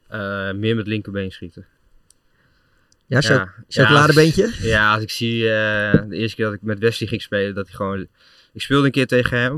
[0.10, 1.66] Eh, meer met linkerbeen schieten.
[3.06, 4.48] Ja, cho- chocoladebeentje?
[4.60, 7.56] Ja, ja, als ik zie eh, de eerste keer dat ik met Wesley ging spelen,
[7.56, 8.08] dat hij gewoon...
[8.54, 9.54] Ik speelde een keer tegen hem.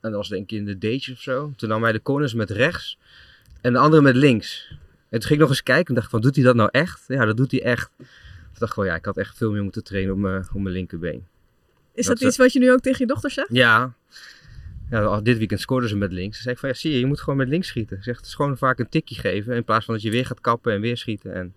[0.00, 1.52] En dat was denk ik in de dates of zo.
[1.56, 2.98] Toen nam hij de corners met rechts
[3.60, 4.68] en de andere met links.
[4.70, 7.04] En toen ging ik nog eens kijken en dacht van, doet hij dat nou echt?
[7.08, 7.90] Ja, dat doet hij echt.
[7.96, 8.06] Toen
[8.52, 10.74] dacht ik van, ja, ik had echt veel meer moeten trainen op mijn, op mijn
[10.74, 11.26] linkerbeen.
[11.94, 13.48] Is Dat dat, iets wat je nu ook tegen je dochter zegt?
[13.52, 13.94] Ja.
[14.90, 16.34] Ja al dit weekend scoorden ze met links.
[16.34, 17.96] Dan zei ik van, ja, zie je, je moet gewoon met links schieten.
[17.96, 19.54] Ik zeg, het is gewoon vaak een tikje geven.
[19.54, 21.34] In plaats van dat je weer gaat kappen en weer schieten.
[21.34, 21.54] En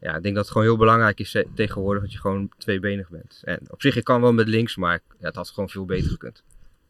[0.00, 3.08] ja, ik denk dat het gewoon heel belangrijk is eh, tegenwoordig dat je gewoon tweebenig
[3.08, 3.40] bent.
[3.44, 6.10] En op zich, ik kan wel met links, maar ja, het had gewoon veel beter
[6.10, 6.42] gekund.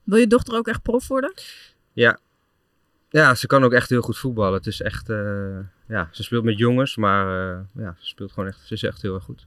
[0.02, 1.32] Wil je dochter ook echt prof worden?
[1.92, 2.18] Ja.
[3.10, 4.54] Ja, ze kan ook echt heel goed voetballen.
[4.54, 8.48] Het is echt, eh, ja, ze speelt met jongens, maar eh, ja, ze speelt gewoon
[8.48, 9.46] echt, ze is echt heel erg goed.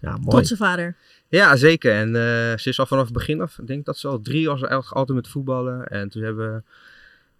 [0.00, 0.28] Ja, mooi.
[0.28, 0.96] Trotse vader.
[1.28, 1.92] Ja, zeker.
[1.92, 4.46] En eh, ze is al vanaf het begin af, ik denk dat ze al drie
[4.46, 5.86] was altijd met voetballen.
[5.86, 6.62] En toen hebben we,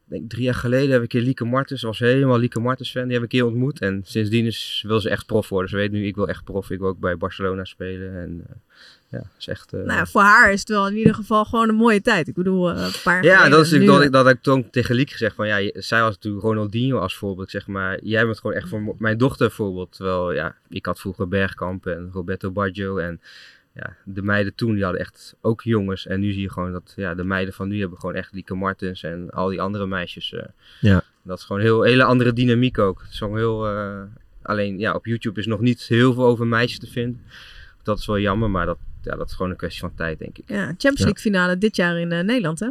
[0.09, 3.03] denk drie jaar geleden, hebben we een keer Lieke Martens, was helemaal Lieke Martens fan,
[3.03, 3.81] die hebben we een keer ontmoet.
[3.81, 5.71] En sindsdien is, wil ze echt prof worden.
[5.71, 8.17] Ze weet nu, ik wil echt prof, ik wil ook bij Barcelona spelen.
[8.21, 8.55] En eh,
[9.09, 9.73] ja, is echt...
[9.73, 12.29] eh, Nou voor haar is het wel in ieder geval gewoon een mooie tijd.
[12.29, 14.37] Ik bedoel, eh, een paar jaar Ja, geleden, dat is natuurlijk dat, ik- dat heb
[14.37, 17.99] ik toen tegen Liek gezegd van ja, zij was natuurlijk Ronaldinho als voorbeeld, zeg maar.
[18.03, 19.93] Jij bent gewoon echt voor mijn dochter voorbeeld.
[19.97, 23.21] Terwijl ja, ik had vroeger Bergkamp en Roberto Baggio en
[23.77, 26.07] ja, de meiden toen die hadden echt ook jongens.
[26.07, 28.55] En nu zie je gewoon dat ja, de meiden van nu hebben gewoon echt Lieke
[28.55, 30.33] Martens en al die andere meisjes.
[30.33, 30.43] eh,
[30.81, 31.03] Ja.
[31.23, 33.01] Dat is gewoon een heel, hele andere dynamiek ook.
[33.01, 34.03] Het is gewoon heel, eh,
[34.43, 37.21] alleen ja, op YouTube is nog niet heel veel over meisjes te vinden.
[37.83, 40.39] Dat is wel jammer, maar dat, ja, dat is gewoon een kwestie van tijd, denk
[40.39, 40.45] ik.
[40.49, 42.69] Ja, Champions League finale dit jaar in eh, Nederland, hè?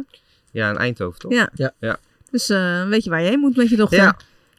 [0.50, 1.32] Ja, in Eindhoven toch?
[1.32, 1.50] Ja.
[1.54, 1.72] Ja.
[1.80, 1.98] ja.
[2.30, 3.98] Dus eh, weet je waar je heen moet met je dochter?
[3.98, 4.16] Ja.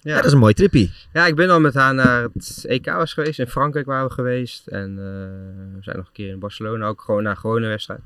[0.08, 0.92] Ja, dat is een mooi trippie.
[1.14, 3.40] Ja, ik ben al met haar naar het EK was geweest.
[3.40, 4.68] In Frankrijk waren we geweest.
[4.68, 8.02] En eh, we zijn nog een keer in Barcelona ook gewoon naar een gewone wedstrijd.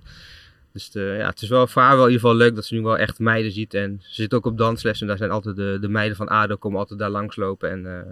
[0.73, 2.73] Dus de, ja, het is wel voor haar wel in ieder geval leuk dat ze
[2.73, 3.73] nu wel echt meiden ziet.
[3.73, 6.55] En ze zit ook op dansles en daar zijn altijd de, de meiden van ADO
[6.55, 7.69] komen altijd daar langslopen.
[7.69, 8.11] En eh,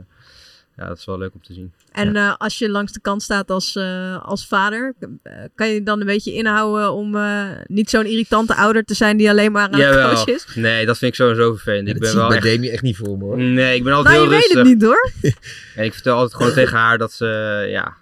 [0.80, 1.74] ja, dat is wel leuk om te zien.
[1.92, 5.84] En eh, als je langs de kant staat als, eh, als vader, eh, kan je
[5.84, 9.64] dan een beetje inhouden om eh, niet zo'n irritante ouder te zijn die alleen maar
[9.64, 10.26] aan het Jawel.
[10.28, 10.46] is?
[10.56, 11.88] Nee, dat vind ik sowieso vervelend.
[11.88, 12.56] ik dat ben zie ik wel bij echt...
[12.56, 13.38] Demi echt niet voor me hoor.
[13.38, 14.58] Nee, ik ben altijd Nou, je heel weet rustig.
[14.58, 15.12] het niet hoor.
[15.76, 17.26] En ik vertel altijd gewoon tegen haar dat ze,
[17.70, 17.98] ja,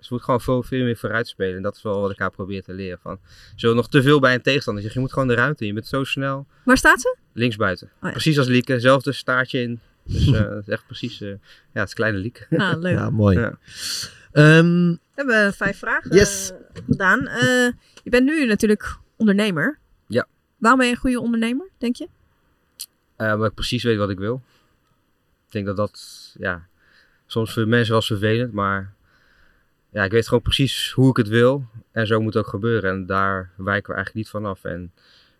[0.00, 1.56] ze moet gewoon veel, veel meer vooruit spelen.
[1.56, 2.98] En dat is wel wat ik haar probeer te leren.
[3.02, 3.18] Van,
[3.56, 4.82] ze wil nog te veel bij een tegenstander.
[4.82, 5.66] Ik zeg, je moet gewoon de ruimte in.
[5.68, 6.46] Je bent zo snel.
[6.64, 7.16] Waar staat ze?
[7.32, 7.90] Linksbuiten.
[8.02, 8.10] ja.
[8.10, 8.80] Precies als Lieke.
[8.80, 9.80] Zelfde staartje in.
[10.06, 11.28] Dus eh, het is echt precies, eh,
[11.72, 12.46] ja, het is kleine Lieke.
[12.56, 12.96] Ah, leuk.
[12.98, 13.38] Ja, mooi.
[13.38, 13.58] Ja.
[14.32, 16.50] Ehm, We hebben vijf vragen Yes.
[16.50, 17.26] eh, gedaan.
[17.26, 17.68] Eh,
[18.02, 19.78] je bent nu natuurlijk ondernemer.
[20.06, 20.26] Ja.
[20.56, 22.08] Waarom ben je een goede ondernemer, denk je?
[23.16, 24.42] Eh, omdat ik precies weet wat ik wil.
[25.46, 26.00] Ik denk dat dat,
[26.38, 26.66] ja,
[27.26, 28.92] soms voor mensen wel vervelend, maar
[29.90, 31.66] ja, ik weet gewoon precies hoe ik het wil.
[31.92, 32.90] En zo moet het ook gebeuren.
[32.90, 34.64] En daar wijken we eigenlijk niet vanaf.
[34.64, 34.92] En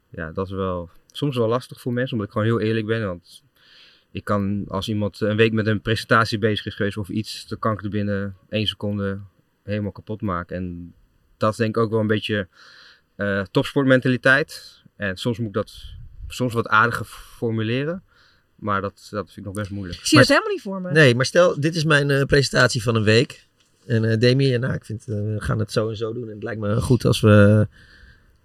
[0.08, 3.06] ja, dat is wel soms wel lastig voor mensen, omdat ik gewoon heel eerlijk ben.
[3.06, 3.42] Want
[4.16, 7.58] ik kan, als iemand een week met een presentatie bezig is geweest of iets, dan
[7.58, 9.18] kan ik er binnen één seconde
[9.62, 10.56] helemaal kapot maken.
[10.56, 10.94] En
[11.36, 12.48] dat is denk ik ook wel een beetje
[13.16, 14.82] eh, topsportmentaliteit.
[14.96, 15.72] En soms moet ik dat
[16.28, 18.02] soms wat aardiger formuleren.
[18.54, 19.98] Maar dat, dat vind ik nog best moeilijk.
[19.98, 20.92] Ik zie het helemaal niet voor me.
[20.92, 23.46] Nee, maar stel, dit is mijn eh, presentatie van een week.
[23.86, 26.28] En eh Damien, ja, nou, ik vind, we gaan het zo en zo doen.
[26.28, 27.68] En het lijkt me goed als we...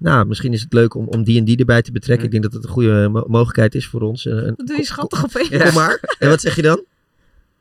[0.02, 2.26] Nou, misschien is het leuk om, om die en die erbij te betrekken.
[2.26, 4.26] Ik denk dat het een goede mo- mogelijkheid is voor ons.
[4.26, 5.50] Eh, en- Dat doe je schattig opeens.
[5.64, 6.00] Kom maar.
[6.20, 6.84] En wat zeg je dan?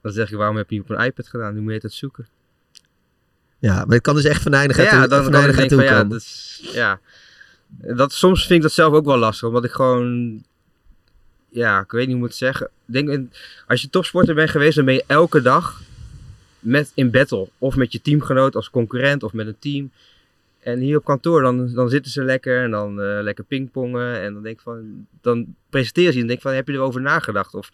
[0.03, 1.55] Dan zeg je, waarom heb je niet op een iPad gedaan?
[1.55, 2.27] Nu moet je het zoeken.
[3.59, 6.09] Ja, maar het kan dus echt venijnigheid ja, toe- dan, van, ja, toekomen.
[6.09, 7.01] dat is, ja.
[7.69, 10.43] Dat, soms vind ik dat zelf ook wel lastig, omdat ik gewoon,
[11.49, 12.67] ja, ik weet niet hoe ik het zeggen.
[12.67, 13.27] Ik Denk,
[13.67, 15.81] als je topsporter bent geweest, dan ben je elke dag
[16.59, 17.49] met, in battle.
[17.59, 19.91] Of met je teamgenoot als concurrent, of met een team.
[20.61, 24.21] En hier op kantoor, dan, dan zitten ze lekker en dan eh, lekker pingpongen.
[24.21, 27.01] En dan denk ik van, dan presenteren ze en denk ik van, heb je erover
[27.01, 27.55] nagedacht?
[27.55, 27.71] Of,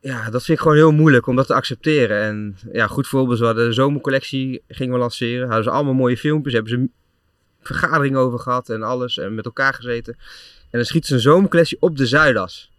[0.00, 2.20] ja, dat vind ik gewoon heel moeilijk om dat te accepteren.
[2.20, 5.46] En ja, goed voorbeeld, we hadden de zomercollectie gingen we lanceren.
[5.46, 6.88] Hadden ze allemaal mooie filmpjes, hebben ze
[7.60, 9.18] vergadering over gehad en alles.
[9.18, 10.16] En met elkaar gezeten.
[10.70, 12.71] En dan schieten ze een zomercollectie op de Zuidas.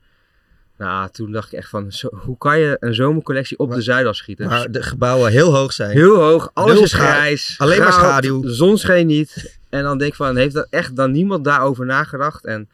[0.83, 4.17] Nou, toen dacht ik echt van, zo, hoe kan je een zomercollectie op de Zuidas
[4.17, 4.47] schieten?
[4.47, 5.91] Maar de gebouwen heel hoog zijn.
[5.91, 7.55] Heel hoog, alles Nul is grijs.
[7.57, 8.41] Alleen maar schaduw.
[8.41, 9.57] De zon scheen niet.
[9.69, 12.45] En dan denk ik van, heeft dat echt dan niemand daarover nagedacht?
[12.45, 12.69] En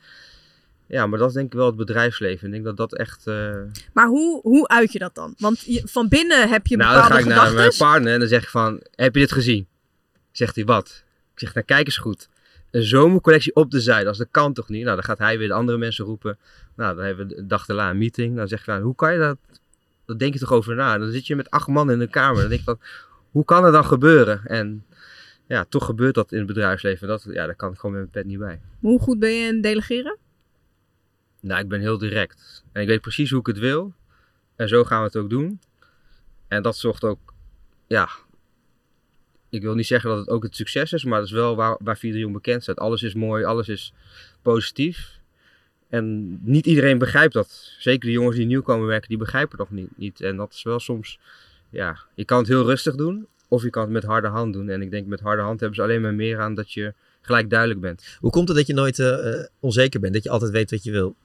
[0.87, 2.47] ja, maar dat is denk ik wel het bedrijfsleven.
[2.47, 3.27] Ik denk dat dat echt...
[3.27, 3.55] eh,
[3.93, 5.33] Maar hoe, hoe uit je dat dan?
[5.37, 7.85] Want je, van binnen heb je nou, dan bepaalde ga ik naar mijn gedachten.
[7.87, 9.67] partner en dan zeg ik van, heb je dit gezien?
[10.31, 11.03] Zegt hij, wat?
[11.33, 12.29] Ik zeg, nou kijk eens goed.
[12.71, 14.83] Een zomercollectie op de Zuidas, dat kan toch niet?
[14.83, 16.37] Nou, dan gaat hij weer de andere mensen roepen.
[16.75, 18.35] Nou, dan hebben we de dag daarna een meeting.
[18.35, 19.37] Dan zeg ik, nou, hoe kan je dat?
[20.05, 20.97] Daar denk je toch over na?
[20.97, 22.39] Dan zit je met acht man in de kamer.
[22.39, 22.79] Dan denk ik van,
[23.31, 24.41] hoe kan het dan gebeuren?
[24.45, 24.85] En
[25.47, 27.07] ja, toch gebeurt dat in het bedrijfsleven.
[27.07, 28.61] Dat, ja, daar kan ik gewoon met mijn pet niet bij.
[28.79, 30.17] Hoe goed ben je in delegeren?
[31.41, 32.63] Nou, ik ben heel direct.
[32.71, 33.93] En ik weet precies hoe ik het wil.
[34.55, 35.59] En zo gaan we het ook doen.
[36.47, 37.33] En dat zorgt ook,
[37.87, 38.09] ja.
[39.49, 41.77] Ik wil niet zeggen dat het ook het succes is, maar dat is wel waar,
[41.79, 42.79] waar Jong bekend staat.
[42.79, 43.93] Alles is mooi, alles is
[44.41, 45.19] positief.
[45.89, 47.73] En niet iedereen begrijpt dat.
[47.79, 49.89] Zeker de jongens die nieuw komen werken, die begrijpen dat niet.
[49.97, 50.21] niet.
[50.21, 51.19] En dat is wel soms,
[51.69, 53.27] ja, je kan het heel rustig doen.
[53.47, 54.69] Of je kan het met harde hand doen.
[54.69, 57.49] En ik denk met harde hand hebben ze alleen maar meer aan dat je gelijk
[57.49, 58.17] duidelijk bent.
[58.19, 60.13] Hoe komt het dat je nooit eh, eh, onzeker bent?
[60.13, 61.15] Dat je altijd weet wat je wil?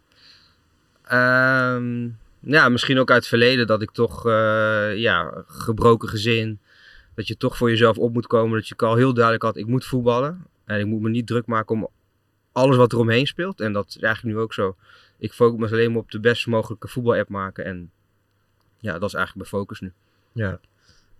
[1.04, 2.08] Ehm,
[2.40, 6.58] ja, misschien ook uit het verleden dat ik toch, eh, ja, gebroken gezin.
[7.14, 8.58] Dat je toch voor jezelf op moet komen.
[8.58, 10.46] Dat je al heel duidelijk had, ik moet voetballen.
[10.64, 11.88] En ik moet me niet druk maken om
[12.52, 13.60] alles wat er omheen speelt.
[13.60, 14.76] En dat is eigenlijk nu ook zo.
[15.18, 17.64] Ik focus me alleen maar op de best mogelijke voetbalapp maken.
[17.64, 17.90] En
[18.78, 19.92] ja, dat is eigenlijk mijn focus nu.
[20.32, 20.60] Ja.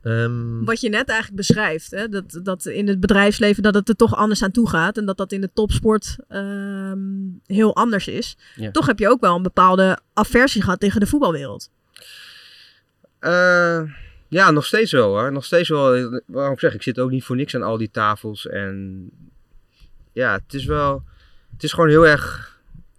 [0.02, 2.08] Ehm, Wat je net eigenlijk beschrijft, hè?
[2.08, 4.98] Dat, dat in het bedrijfsleven dat het er toch anders aan toe gaat.
[4.98, 6.98] En dat dat in de topsport ehm,
[7.46, 8.36] heel anders is.
[8.56, 8.70] Ja.
[8.70, 11.70] Toch heb je ook wel een bepaalde aversie gehad tegen de voetbalwereld.
[13.18, 13.82] Eh,
[14.34, 15.32] ja, nog steeds wel hoor.
[15.32, 16.20] Nog steeds wel.
[16.26, 18.46] Waarom zeg ik, zit ook niet voor niks aan al die tafels.
[18.46, 19.08] En
[20.12, 21.04] ja, het is wel.
[21.52, 22.58] Het is gewoon heel erg.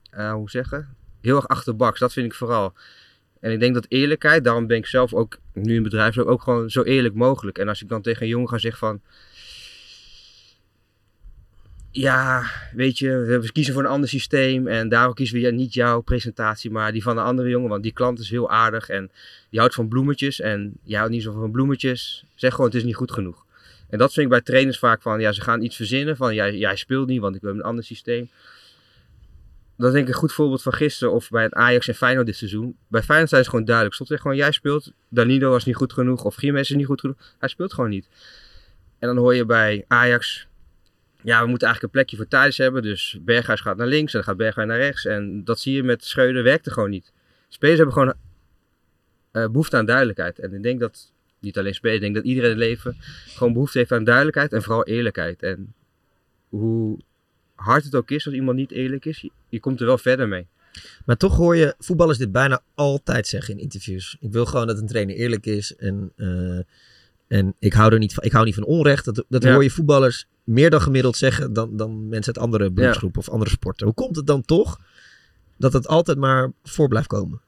[0.09, 0.95] eh, hoe zeggen?
[1.21, 1.99] Heel erg achterbaks.
[1.99, 2.73] Dat vind ik vooral.
[3.39, 6.69] En ik denk dat eerlijkheid, daarom ben ik zelf ook nu in bedrijf ook gewoon
[6.69, 7.57] zo eerlijk mogelijk.
[7.57, 9.01] En als ik dan tegen een jongen ga zeggen van.
[11.97, 12.43] Ja,
[12.73, 16.71] weet je, we kiezen voor een ander systeem en daarom kiezen we niet jouw presentatie,
[16.71, 19.11] maar die van een andere jongen, want die klant is heel aardig en
[19.49, 22.25] die houdt van bloemetjes en jij houdt niet zo van bloemetjes.
[22.35, 23.45] Zeg gewoon, het is niet goed genoeg.
[23.89, 26.57] En dat vind ik bij trainers vaak van, ja, ze gaan iets verzinnen van, jij,
[26.57, 28.29] jij speelt niet, want ik wil een ander systeem.
[29.77, 32.35] Dat denk ik een goed voorbeeld van gisteren of bij het Ajax en Feyenoord dit
[32.35, 32.75] seizoen.
[32.87, 33.95] Bij Feyenoord zijn ze gewoon duidelijk.
[33.95, 37.17] Stop gewoon, jij speelt, Danilo was niet goed genoeg of Gimenez is niet goed genoeg.
[37.39, 38.07] Hij speelt gewoon niet.
[38.99, 40.47] En dan hoor je bij Ajax,
[41.25, 42.81] ja, we moeten eigenlijk een plekje voor Thijs hebben.
[42.81, 45.05] Dus Berghuis gaat naar links en dan gaat Berghuis naar rechts.
[45.05, 47.13] En dat zie je met Schreuder, werkte gewoon niet.
[47.47, 48.13] Spelers hebben gewoon
[49.31, 50.39] eh, behoefte aan duidelijkheid.
[50.39, 52.95] En ik denk dat, niet alleen spelers, ik denk dat iedereen in het leven
[53.27, 55.43] gewoon behoefte heeft aan duidelijkheid en vooral eerlijkheid.
[55.43, 55.73] En
[56.49, 56.99] hoe
[57.55, 60.27] hard het ook is als iemand niet eerlijk is, je, je komt er wel verder
[60.27, 60.47] mee.
[61.05, 64.17] Maar toch hoor je voetballers dit bijna altijd zeggen in interviews.
[64.19, 65.75] Ik wil gewoon dat een trainer eerlijk is.
[65.75, 66.59] En, eh,
[67.27, 69.05] en ik, hou er niet van, ik hou niet van onrecht.
[69.05, 69.53] Dat, dat Ja.
[69.53, 73.49] hoor je voetballers meer dan gemiddeld zeggen dan, dan mensen uit andere beroepsgroepen of andere
[73.49, 73.85] sporten.
[73.85, 74.79] Hoe komt het dan toch
[75.57, 77.41] dat het altijd maar voor blijft komen?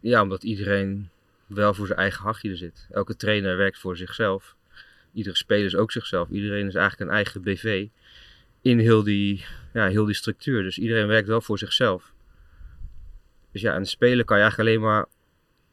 [0.00, 1.08] Ja, omdat iedereen
[1.46, 2.86] wel voor zijn eigen hachje er zit.
[2.90, 4.56] Elke trainer werkt voor zichzelf.
[5.12, 6.28] Iedere speler is ook zichzelf.
[6.28, 7.86] Iedereen is eigenlijk een eigen BV
[8.62, 10.62] in heel die, ja, heel die structuur.
[10.62, 12.12] Dus iedereen werkt wel voor zichzelf.
[13.52, 15.06] Dus ja, een speler kan je eigenlijk alleen maar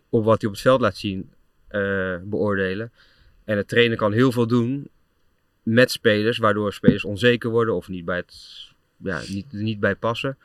[0.09, 1.29] op wat hij op het veld laat zien
[1.75, 2.91] eh, beoordelen.
[3.43, 4.89] En de trainer kan heel veel doen
[5.63, 8.35] met spelers, waardoor spelers onzeker worden of niet bij het,
[8.97, 10.37] ja, niet, niet bij passen.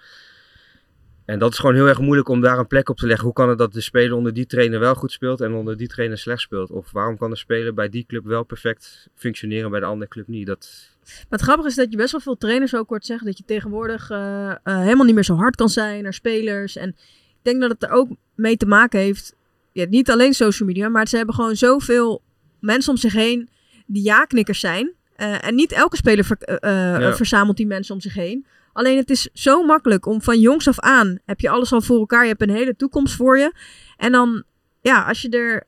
[1.25, 3.25] En dat is gewoon heel erg moeilijk om daar een plek op te leggen.
[3.25, 5.89] Hoe kan het dat de speler onder die trainer wel goed speelt en onder die
[5.89, 6.71] trainer slecht speelt?
[6.71, 10.27] Of waarom kan de speler bij die club wel perfect functioneren, bij de andere club
[10.27, 10.47] niet?
[10.47, 13.39] Dat, Maar het grappige is dat je best wel veel trainers ook hoort zeggen dat
[13.39, 16.77] je tegenwoordig eh, eh, helemaal niet meer zo hard kan zijn naar spelers.
[16.77, 19.37] En ik denk dat het er ook mee te maken heeft,
[19.73, 22.23] ja, niet alleen social media, maar ze hebben gewoon zoveel
[22.61, 23.49] mensen om zich heen
[23.87, 24.93] die ja-knikkers zijn.
[25.17, 27.15] Eh, en niet elke speler ver- eh, eh, Ja.
[27.15, 28.47] verzamelt die mensen om zich heen.
[28.73, 31.99] Alleen het is zo makkelijk om van jongs af aan, heb je alles al voor
[31.99, 33.53] elkaar, je hebt een hele toekomst voor je.
[33.97, 34.43] En dan,
[34.81, 35.65] ja, als je er,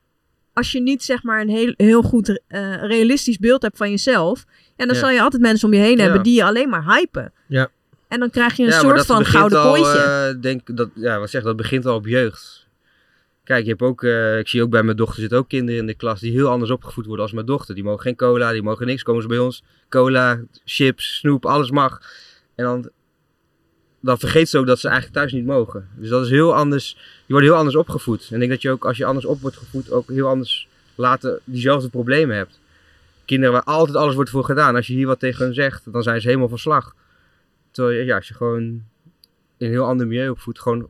[0.53, 2.40] als je niet zeg maar een heel, heel goed
[2.80, 4.44] realistisch beeld hebt van jezelf,
[4.76, 5.00] ja, dan Ja.
[5.00, 6.03] zal je altijd mensen om je heen Ja.
[6.03, 7.32] hebben die je alleen maar hypen.
[7.48, 7.68] Ja.
[8.09, 10.38] En dan krijg je een soort van gouden al, kooitje.
[10.40, 12.62] denk dat, ja, wat zeg, dat begint al op jeugd.
[13.45, 15.86] Kijk, je hebt ook, eh, ik zie ook bij mijn dochter zitten ook kinderen in
[15.86, 17.74] de klas die heel anders opgevoed worden als mijn dochter.
[17.74, 19.03] Die mogen geen cola, die mogen niks.
[19.03, 22.01] Komen ze bij ons, cola, chips, snoep, alles mag.
[22.55, 22.90] En dan,
[24.01, 25.88] dan vergeet ze ook dat ze eigenlijk thuis niet mogen.
[25.97, 26.97] Dus dat is heel anders.
[27.26, 28.20] Je wordt heel anders opgevoed.
[28.28, 30.68] En ik denk dat je ook, als je anders op wordt gevoed, ook heel anders
[30.95, 32.61] later diezelfde problemen hebt.
[33.24, 34.76] Kinderen waar altijd alles wordt voor gedaan.
[34.76, 36.95] Als je hier wat tegen hen zegt, dan zijn ze helemaal van slag.
[37.70, 38.82] Terwijl ja, als je gewoon in
[39.66, 40.88] een heel ander milieu opvoedt, gewoon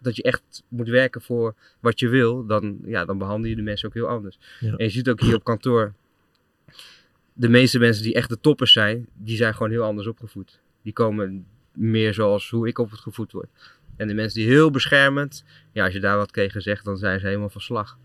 [0.00, 3.62] dat je echt moet werken voor wat je wil, dan, ja, dan behandel je de
[3.62, 4.38] mensen ook heel anders.
[4.60, 4.76] Ja.
[4.76, 5.92] En je ziet ook hier op kantoor,
[7.32, 10.60] de meeste mensen die echt de toppers zijn, die zijn gewoon heel anders opgevoed.
[10.82, 13.48] Die komen meer zoals hoe ik opgevoed word.
[13.96, 17.20] En de mensen die heel beschermend, ja, als je daar wat tegen zegt, dan zijn
[17.20, 17.98] ze helemaal van slag.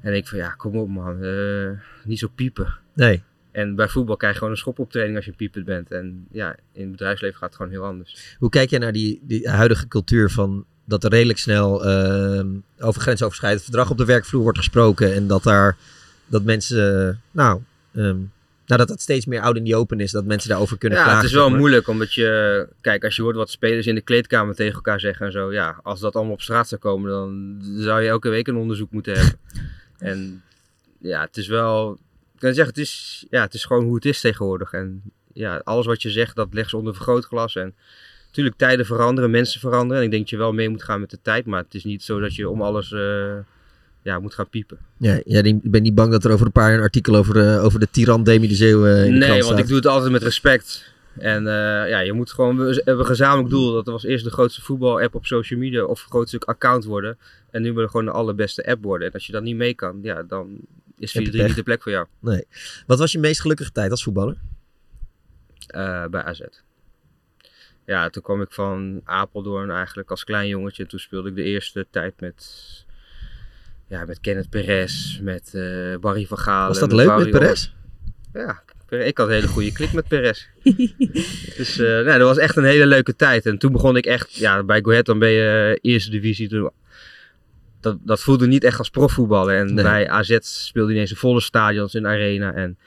[0.00, 1.70] En ik van, ja, kom op man, eh,
[2.04, 2.78] niet zo piepen.
[2.94, 3.22] Nee.
[3.50, 5.90] En bij voetbal krijg je gewoon een schop op training als je piepend bent.
[5.90, 8.36] En ja, in het bedrijfsleven gaat het gewoon heel anders.
[8.38, 12.46] Hoe kijk jij naar die, die huidige cultuur van dat er redelijk snel ehm,
[12.78, 15.76] over grensoverschrijdend verdrag op de werkvloer wordt gesproken en dat daar
[16.26, 17.60] dat mensen, nou,
[17.94, 18.16] ehm,
[18.66, 21.04] nou dat dat steeds meer out in the open is, dat mensen daarover kunnen ja,
[21.04, 21.22] klagen.
[21.22, 21.58] het is wel maar.
[21.58, 25.26] moeilijk omdat je, kijk, als je hoort wat spelers in de kleedkamer tegen elkaar zeggen
[25.26, 28.48] en zo, ja, als dat allemaal op straat zou komen, dan zou je elke week
[28.48, 29.38] een onderzoek moeten hebben.
[29.98, 30.42] en
[30.98, 31.92] ja, het is wel,
[32.34, 34.72] ik kan zeggen, het is, ja, het is gewoon hoe het is tegenwoordig.
[34.72, 37.56] En ja, alles wat je zegt, dat legt ze onder vergrootglas.
[37.56, 37.74] En
[38.30, 39.96] natuurlijk, tijden veranderen, mensen veranderen.
[39.98, 41.84] En ik denk dat je wel mee moet gaan met de tijd, maar het is
[41.84, 43.32] niet zo dat je om alles eh,
[44.02, 44.78] ja, moet gaan piepen.
[44.96, 47.34] Ja, ja, ik ben niet bang dat er over een paar jaar een artikel over
[47.34, 49.58] de, over de tiran Demi de Zeeuw eh, in de Nee, want staat.
[49.58, 50.92] ik doe het altijd met respect.
[51.18, 53.72] En eh, ja, je moet gewoon, we hebben een gezamenlijk doel.
[53.72, 57.18] Dat was eerst de grootste voetbal-app op social media of grootste account worden.
[57.50, 59.06] En nu willen we gewoon de allerbeste app worden.
[59.08, 60.58] En als je dat niet mee kan, ja, dan
[60.98, 61.46] is Heb je 4-3 pech.
[61.46, 62.06] niet de plek voor jou.
[62.18, 62.44] Nee.
[62.86, 64.36] Wat was je meest gelukkige tijd als voetballer?
[65.66, 66.40] Eh, bij AZ.
[67.90, 70.82] Ja, toen kwam ik van Apeldoorn eigenlijk als klein jongetje.
[70.82, 72.46] En toen speelde ik de eerste tijd met,
[73.88, 76.68] ja, met Kenneth Perez, met eh, Barry van Galen.
[76.68, 77.72] Was dat met leuk Barry met Perez?
[78.32, 80.46] Ja, ik had een hele goede klik met Perez.
[81.56, 83.46] dus eh, nou, dat was echt een hele leuke tijd.
[83.46, 86.48] En toen begon ik echt, ja, bij Go Ahead dan ben je eh, eerste divisie.
[86.48, 86.70] Toen,
[87.80, 89.56] dat, dat voelde niet echt als profvoetballen.
[89.56, 89.84] En Nee.
[89.84, 92.54] bij AZ speelde je ineens een volle stadions in de arena.
[92.54, 92.78] En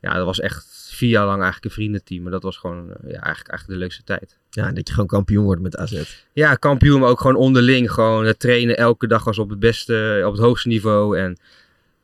[0.00, 0.64] ja, dat was echt
[1.00, 2.22] vier jaar lang eigenlijk een vriendenteam.
[2.22, 4.36] Maar dat was gewoon eh, ja, eigenlijk, eigenlijk de leukste tijd.
[4.50, 6.24] Ja, dat je gewoon kampioen wordt met AZ.
[6.32, 7.90] Ja, kampioen, maar ook gewoon onderling.
[7.90, 11.18] Gewoon het trainen elke dag was op het beste, op het hoogste niveau.
[11.18, 11.36] En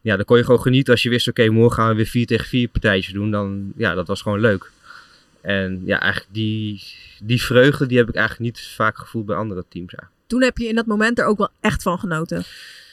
[0.01, 2.27] ja, dan kon je gewoon genieten als je wist, oké, morgen gaan we weer 4
[2.27, 3.31] tegen 4 partijtjes doen.
[3.31, 4.71] Dan, ja, dat was gewoon leuk.
[5.41, 6.83] En ja, eigenlijk die,
[7.23, 9.93] die vreugde, die heb ik eigenlijk niet vaak gevoeld bij andere teams.
[9.93, 10.09] Ja.
[10.27, 12.45] Toen heb je in dat moment er ook wel echt van genoten.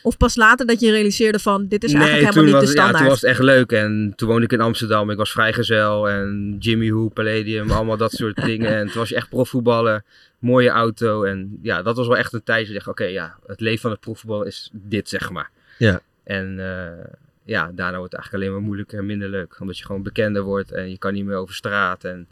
[0.03, 2.73] Of pas later dat je realiseerde van dit is eigenlijk helemaal niet was, de ja,
[2.73, 2.97] standaard.
[2.97, 3.71] toen was het echt leuk.
[3.71, 5.09] En toen woonde ik in Amsterdam.
[5.09, 8.75] Ik was vrijgezel en Jimmy Who, Palladium, allemaal dat soort dingen.
[8.75, 10.03] En toen was je echt profvoetballen,
[10.39, 11.23] mooie auto.
[11.23, 12.81] En ja, dat was wel echt een tijdje.
[12.85, 15.49] Oké, ja, het leven van het profvoetbal is dit, zeg maar.
[15.77, 16.01] Ja.
[16.23, 17.05] En eh,
[17.43, 19.59] ja, daarna wordt het eigenlijk alleen maar moeilijker en minder leuk.
[19.59, 22.03] Omdat je gewoon bekender wordt en je kan niet meer over straat.
[22.03, 22.27] En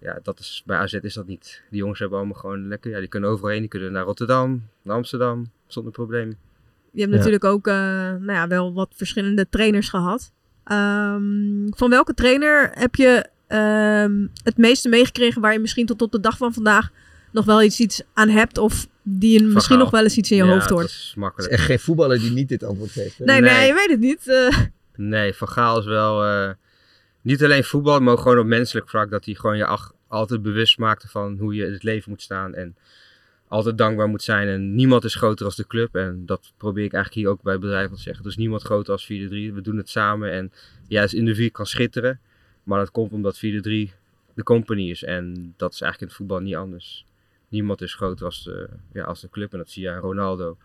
[0.00, 1.62] ja, dat is, bij AZ is dat niet.
[1.70, 3.60] Die jongens hebben allemaal gewoon lekker, ja, die kunnen overal heen.
[3.60, 6.36] Die kunnen naar Rotterdam, naar Amsterdam, zonder probleem.
[6.92, 7.16] Je hebt Ja.
[7.16, 10.32] natuurlijk ook eh, nou ja, wel wat verschillende trainers gehad.
[10.64, 16.12] Ehm, van welke trainer heb je ehm, het meeste meegekregen waar je misschien tot op
[16.12, 16.90] de dag van vandaag
[17.32, 18.58] nog wel iets, iets aan hebt?
[18.58, 20.88] Of die je misschien nog wel eens iets in je Ja, hoofd dat hoort?
[20.90, 21.48] is makkelijk.
[21.48, 23.18] Er is echt geen voetballer die niet dit antwoord geeft.
[23.18, 23.24] hè?
[23.24, 24.26] Nee, nee, je weet het niet.
[24.28, 24.58] eh.
[24.96, 26.50] Nee, Van Gaal is wel eh,
[27.22, 29.10] niet alleen voetbal, maar ook gewoon op menselijk vlak.
[29.10, 32.22] Dat hij gewoon je ach- altijd bewust maakte van hoe je in het leven moet
[32.22, 32.54] staan.
[32.54, 32.76] En
[33.50, 34.48] altijd dankbaar moet zijn.
[34.48, 35.94] En niemand is groter als de club.
[35.94, 38.24] En dat probeer ik eigenlijk hier ook bij het bedrijf te zeggen.
[38.24, 39.08] Dus niemand groter als 4-3.
[39.08, 40.32] We doen het samen.
[40.32, 40.52] En
[40.88, 42.20] het individu kan schitteren.
[42.62, 43.40] Maar dat komt omdat 4-3
[44.34, 45.04] de company is.
[45.04, 47.06] En dat is eigenlijk in het voetbal niet anders.
[47.48, 49.52] Niemand is groter als de, ja, als de club.
[49.52, 50.56] En dat zie je aan Ronaldo.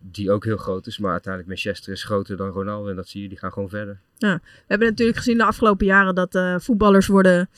[0.00, 0.98] Die ook heel groot is.
[0.98, 2.88] Maar uiteindelijk Manchester is groter dan Ronaldo.
[2.88, 4.00] En dat zie je, die gaan gewoon verder.
[4.16, 7.48] Ja, we hebben natuurlijk gezien de afgelopen jaren dat eh, voetballers worden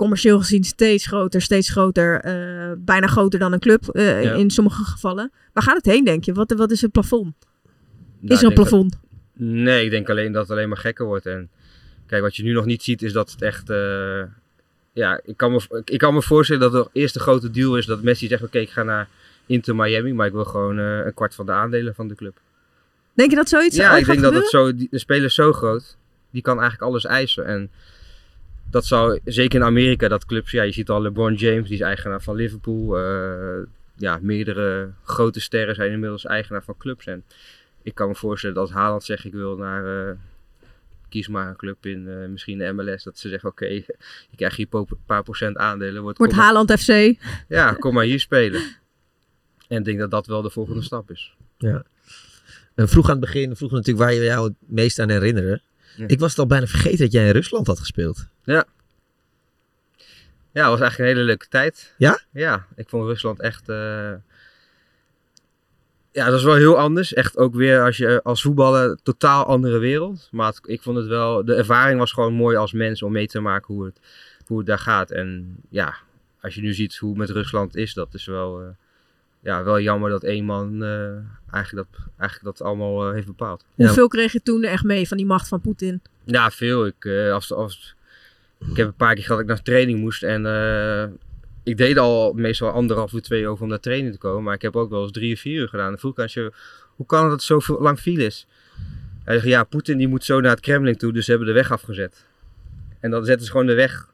[0.00, 2.20] commercieel gezien steeds groter, steeds groter.
[2.20, 4.32] eh, bijna groter dan een club eh, Ja.
[4.34, 5.32] in sommige gevallen.
[5.52, 6.32] Waar gaat het heen, denk je?
[6.32, 7.34] Wat, wat is het plafond?
[8.20, 8.90] Nou, is er een plafond?
[8.92, 9.00] dat-
[9.46, 11.26] nee, ik denk alleen dat het alleen maar gekker wordt.
[11.26, 11.48] En
[12.06, 13.70] kijk, wat je nu nog niet ziet is dat het echt...
[13.70, 14.22] eh,
[14.92, 18.02] ja, ik kan, me, ik kan me voorstellen dat de eerste grote deal is dat
[18.02, 18.42] Messi zegt...
[18.42, 19.08] Oké, ik ga naar
[19.46, 22.36] Inter Miami, maar ik wil gewoon een kwart van de aandelen van de club.
[23.14, 24.74] Denk je dat zoiets ja, ik denk dat het zo...
[24.76, 25.96] De speler is zo groot,
[26.30, 27.46] die kan eigenlijk alles eisen.
[27.46, 27.70] En
[28.70, 30.50] dat zou, zeker in Amerika, dat clubs...
[30.50, 32.98] Ja, je ziet al LeBron James, die is eigenaar van Liverpool.
[32.98, 33.66] eh,
[33.96, 37.06] ja, meerdere grote sterren zijn inmiddels eigenaar van clubs.
[37.06, 37.24] En
[37.82, 40.08] ik kan me voorstellen dat als Haaland zegt ik wil naar...
[40.08, 40.14] eh,
[41.08, 43.02] kies maar een club in eh, misschien de MLS.
[43.04, 43.66] Dat ze zeggen oké,
[44.30, 46.02] je krijgt hier een paar procent aandelen.
[46.02, 47.14] Wordt, Wordt kom maar- Haaland FC?
[47.48, 48.60] Ja, kom maar hier spelen.
[49.68, 51.34] En ik denk dat dat wel de volgende stap is.
[51.58, 51.82] Ja.
[52.74, 55.62] En vroeg aan het begin, vroeg natuurlijk waar je jou het meest aan herinneren.
[55.96, 56.04] Ja.
[56.06, 58.26] Ik was het al bijna vergeten dat jij in Rusland had gespeeld.
[58.44, 58.64] Ja.
[60.52, 61.94] Ja, het was eigenlijk een hele leuke tijd.
[61.98, 62.20] Ja?
[62.30, 63.68] Ja, ik vond Rusland echt...
[63.68, 64.12] eh,
[66.12, 67.12] Ja, dat was wel heel anders.
[67.14, 70.28] Echt ook weer als je als voetballer totaal andere wereld.
[70.30, 71.44] Maar het- ik vond het wel...
[71.44, 74.00] De ervaring was gewoon mooi als mens om mee te maken hoe het,
[74.46, 75.10] hoe het daar gaat.
[75.10, 75.94] En ja,
[76.40, 78.60] als je nu ziet hoe het met Rusland is, dat is wel...
[78.60, 78.66] eh,
[79.42, 81.10] ja, wel jammer dat één man eh,
[81.52, 83.64] eigenlijk, dat, eigenlijk dat allemaal eh, heeft bepaald.
[83.74, 86.02] Hoeveel kreeg je toen echt mee van die macht van Poetin?
[86.24, 86.86] Ja, veel.
[86.86, 87.94] Ik, eh, als, als,
[88.70, 90.22] ik heb een paar keer gehad dat ik naar training moest.
[90.22, 91.08] En eh,
[91.62, 94.42] ik deed al meestal anderhalf uur, twee uur over om naar training te komen.
[94.42, 95.88] Maar ik heb ook wel eens drie of vier uur gedaan.
[95.88, 96.52] Dan vroeg ik aan je,
[96.96, 98.46] hoe kan het dat het zo veel- lang file is?
[99.24, 101.54] Hij zegt, ja, Poetin die moet zo naar het Kremlin toe, dus ze hebben de
[101.54, 102.24] weg afgezet.
[103.00, 104.09] En dan zetten ze gewoon de weg.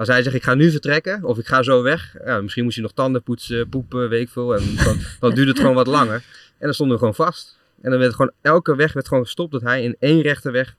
[0.00, 2.16] Als hij zegt, ik ga nu vertrekken, of ik ga zo weg.
[2.24, 4.56] Ja, misschien moest hij nog tanden poetsen, poepen, weet ik veel.
[4.56, 6.14] En dan, dan duurde het gewoon wat langer.
[6.14, 6.22] En
[6.58, 7.58] dan stonden we gewoon vast.
[7.82, 10.76] En dan werd gewoon, elke weg werd gewoon gestopt dat hij in één rechte weg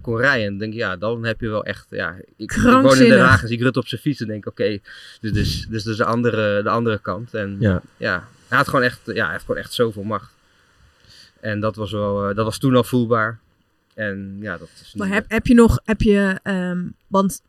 [0.00, 0.44] kon rijden.
[0.44, 2.72] En dan denk ik, ja, dan heb je wel echt, ja, ik, ik woon in
[2.72, 3.18] Den Krankzinnig.
[3.18, 4.78] Haag zie ik Rutte op zijn fiets en denk, oké,
[5.20, 7.34] dus, dus, dus, dus de, andere, de andere kant.
[7.34, 7.82] En Ja.
[7.96, 10.32] ja, hij had gewoon echt, ja, hij heeft gewoon echt zoveel macht.
[11.40, 13.38] En dat was wel, eh, dat was toen al voelbaar.
[13.94, 17.42] En ja, dat is Maar heb, heb je nog, heb je, ehm, want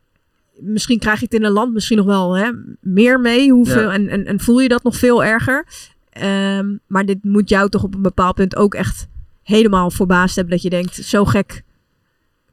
[0.60, 2.50] misschien krijg je het in een land misschien nog wel hè,
[2.80, 3.50] meer mee.
[3.50, 3.92] Hoeveel, Ja.
[3.92, 5.66] en, en, en voel je dat nog veel erger.
[6.10, 9.06] Ehm, maar dit moet jou toch op een bepaald punt ook echt
[9.42, 10.54] helemaal verbaasd hebben.
[10.54, 11.62] Dat je denkt, zo gek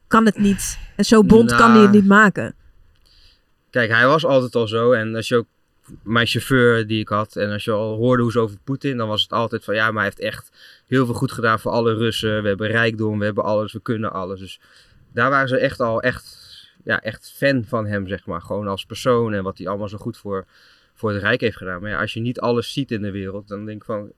[0.07, 0.77] kan het niet.
[0.95, 1.95] En zo bond kan hij het Nou.
[2.01, 2.55] niet maken.
[3.69, 4.91] Kijk, hij was altijd al zo.
[4.91, 5.45] En als je ook
[6.03, 7.35] mijn chauffeur die ik had.
[7.35, 8.97] En als je al hoorde hoe ze over Poetin.
[8.97, 10.51] Dan was het altijd van ja, maar hij heeft echt
[10.87, 12.41] heel veel goed gedaan voor alle Russen.
[12.41, 14.39] We hebben rijkdom, we hebben alles, we kunnen alles.
[14.39, 14.59] Dus
[15.13, 16.42] daar waren ze echt al echt,
[16.83, 18.41] ja, echt fan van hem, zeg maar.
[18.41, 20.45] Gewoon als persoon en wat hij allemaal zo goed voor,
[20.93, 21.81] voor het Rijk heeft gedaan.
[21.81, 24.11] Maar ja, als je niet alles ziet in de wereld, dan denk ik van...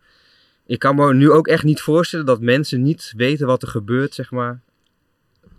[0.67, 4.13] Ik kan me nu ook echt niet voorstellen dat mensen niet weten wat er gebeurt,
[4.13, 4.59] zeg maar.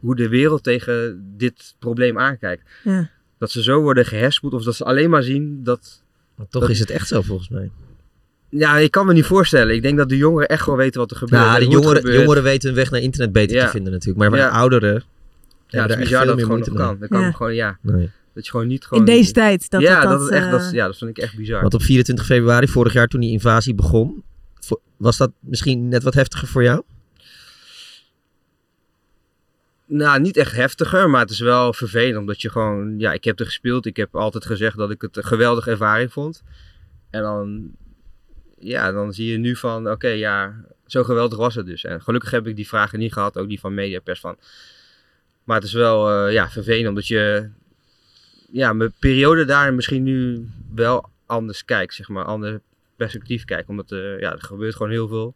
[0.01, 2.63] Hoe de wereld tegen dit probleem aankijkt.
[2.85, 3.11] Ja.
[3.39, 6.03] Dat ze zo worden geherspoeld of dat ze alleen maar zien dat...
[6.35, 7.71] Maar toch dat- is het echt zo volgens mij.
[8.49, 9.75] Ja, ik kan me niet voorstellen.
[9.75, 11.43] Ik denk dat de jongeren echt wel weten wat er gebeurt.
[11.43, 13.65] Nou, en de jongeren, jongeren weten hun weg naar internet beter Ja.
[13.65, 14.19] te vinden natuurlijk.
[14.21, 14.47] Maar bij Ja.
[14.51, 15.03] de ouderen
[15.69, 16.99] Ja, daar is dat gewoon kan.
[16.99, 17.31] Dat kan Ja.
[17.33, 17.79] gewoon, ja.
[17.81, 18.11] Nee.
[18.35, 19.07] Dat je gewoon niet gewoon...
[19.07, 19.71] In deze tijd.
[19.71, 21.61] Dat, ja, dat, dat, is echt, dat, eh, is- ja, dat vind ik echt bizar.
[21.61, 24.25] Want op 24 februari vorig jaar toen die invasie begon,
[24.97, 26.83] was dat misschien net wat heftiger voor jou?
[29.89, 32.17] Nou, niet echt heftiger, maar het is wel vervelend.
[32.17, 33.87] Omdat je gewoon, ja, ik heb er gespeeld.
[33.87, 36.43] Ik heb altijd gezegd dat ik het een geweldige ervaring vond.
[37.11, 37.71] En dan,
[38.59, 40.55] ja, dan zie je nu van, oké, ja,
[40.87, 41.85] zo geweldig was het dus.
[41.85, 44.37] En gelukkig heb ik die vragen niet gehad, ook die van Mediapers van.
[45.47, 47.49] Maar het is wel, eh, ja, vervelend omdat je,
[48.53, 52.61] ja, mijn periode daar misschien nu wel anders kijkt, zeg maar, ander
[52.97, 53.69] perspectief kijkt.
[53.69, 55.35] Omdat, eh, ja, er gebeurt gewoon heel veel.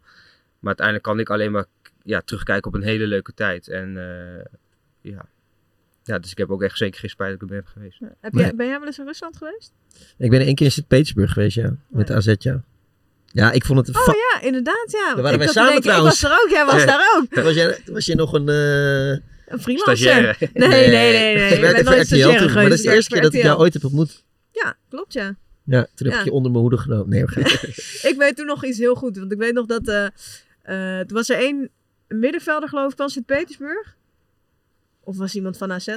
[0.59, 1.65] Maar uiteindelijk kan ik alleen maar
[2.03, 3.69] ja, terugkijken op een hele leuke tijd.
[3.69, 4.45] En eh,
[5.13, 5.27] ja.
[6.05, 7.99] ja, dus ik heb ook echt zeker geen spijt dat ik er ben geweest.
[8.21, 8.45] Heb Nee.
[8.45, 9.73] jij, ben jij wel eens in Rusland geweest?
[10.19, 11.77] Ik ben één keer in Sint-Petersburg geweest, ja.
[11.89, 12.63] Met AZ, ja.
[13.33, 13.89] Ja, ik vond het...
[13.97, 15.07] een Oh ja, inderdaad, ja.
[15.15, 16.23] Daar waren ik wij samen denken, trouwens.
[16.23, 16.87] Ik was er ook, jij was Ja.
[16.87, 17.27] daar ook.
[17.35, 18.49] Toen was, jij, toen was je nog een...
[18.49, 19.97] eh, Een freelancer.
[19.97, 20.37] Stagiaire.
[20.53, 21.35] Nee, nee, nee.
[21.35, 23.59] nee, Je Ik ben nooit stagiaire maar dat is de eerste keer dat ik jou
[23.59, 24.25] ooit heb ontmoet.
[24.51, 25.37] Ja, klopt ja.
[25.65, 26.19] Ja, toen heb Ja.
[26.19, 27.09] ik je onder mijn hoede genomen.
[27.09, 27.23] Nee,
[28.11, 29.19] ik weet toen nog iets heel goed.
[29.19, 29.89] Want ik weet nog dat...
[29.89, 30.07] eh
[30.63, 31.71] eh, toen was er één
[32.09, 33.97] middenvelder geloof ik van Sint-Petersburg.
[35.05, 35.97] Of was iemand van AZ.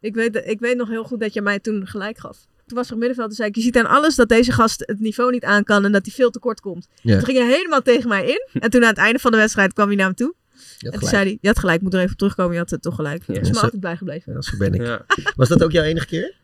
[0.00, 2.46] Ik weet, ik weet nog heel goed dat je mij toen gelijk gaf.
[2.66, 3.54] Toen was er een middenvelder zei ik...
[3.54, 5.84] Je ziet aan alles dat deze gast het niveau niet aan kan.
[5.84, 6.88] En dat hij veel te kort komt.
[7.02, 7.16] Ja.
[7.16, 8.60] Toen ging hij helemaal tegen mij in.
[8.60, 10.34] En toen aan het einde van de wedstrijd kwam hij naar hem toe.
[10.78, 11.38] Je had En toen zei hij...
[11.40, 12.52] Je had gelijk, ik moet er even op terugkomen.
[12.52, 13.26] Je had het toch gelijk.
[13.26, 14.32] Dat is me zo- altijd blij gebleven.
[14.32, 14.82] Ja, zo ben ik.
[14.86, 15.04] Ja,
[15.36, 16.34] Was dat ook jouw enige keer?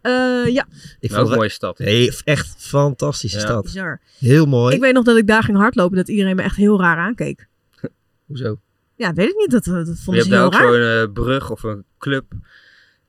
[0.00, 0.12] Eh,
[0.46, 0.66] ja,
[1.00, 1.78] Ik ook een het mooie stad.
[1.78, 3.44] Nee, echt fantastische Ja.
[3.44, 3.62] stad.
[3.62, 4.00] bizar.
[4.18, 4.74] Heel mooi.
[4.74, 5.96] Ik weet nog dat ik daar ging hardlopen.
[5.96, 7.46] Dat iedereen me echt heel raar aankeek.
[8.26, 8.60] Hoezo?
[8.96, 9.50] Ja, weet ik niet.
[9.50, 12.24] Dat, dat Je vonden hebt ze daar ook zo'n eh, brug of een club.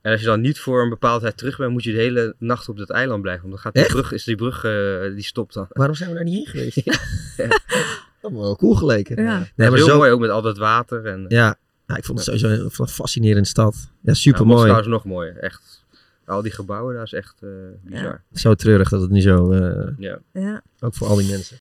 [0.00, 2.34] En als je dan niet voor een bepaalde tijd terug bent, moet je de hele
[2.38, 3.42] nacht op dat eiland blijven.
[3.48, 3.92] Want dan gaat die Echt?
[3.92, 5.66] brug, is die brug, eh, die stopt dan.
[5.68, 6.82] Waarom zijn we daar niet heen geweest?
[8.20, 9.22] Dat was wel cool geleken.
[9.22, 9.38] Ja.
[9.38, 11.06] Nee, maar heel zo, mooi, ook met al dat water.
[11.06, 11.56] En, Ja,
[11.86, 13.90] ja, ik vond het sowieso een fascinerende stad.
[14.00, 14.78] Ja, super Ja, mooi.
[14.80, 15.84] is nog mooier, echt.
[16.26, 17.48] Al die gebouwen, daar is echt eh,
[17.82, 18.22] bizar.
[18.32, 20.18] Zo treurig dat het nu zo, eh, Ja.
[20.32, 20.62] Ja.
[20.80, 21.58] ook voor al die mensen.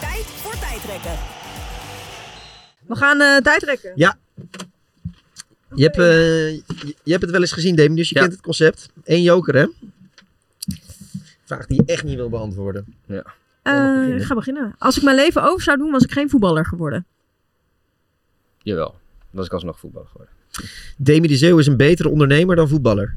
[0.00, 1.18] Tijd voor tijdrekken.
[2.86, 3.92] We gaan eh tijd rekken.
[3.94, 4.18] Ja.
[5.74, 6.62] Je hebt, eh, je,
[7.04, 8.20] je hebt het wel eens gezien, Demi, dus je Ja.
[8.20, 8.88] kent het concept.
[9.04, 9.66] Eén joker, hè?
[11.44, 12.94] Vraag die je echt niet wil beantwoorden.
[13.06, 13.24] Ja.
[13.62, 14.74] Eh, ik ga beginnen.
[14.78, 17.06] Als ik mijn leven over zou doen, was ik geen voetballer geworden.
[18.62, 19.00] Jawel, dan
[19.30, 20.34] was ik alsnog voetballer geworden.
[20.96, 23.16] Demi de Zeeuw is een betere ondernemer dan voetballer.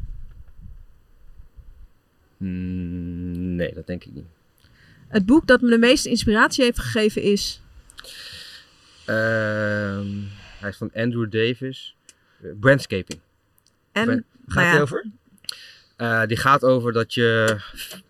[2.38, 4.26] Mm, nee, dat denk ik niet.
[5.08, 7.62] Het boek dat me de meeste inspiratie heeft gegeven is...
[9.06, 10.08] Ehm,
[10.60, 11.96] hij is van Andrew Davis.
[12.41, 13.20] Eh, Brandscaping.
[13.91, 15.06] En, Brand- nou ja, over?
[16.04, 17.58] Eh, die gaat over dat je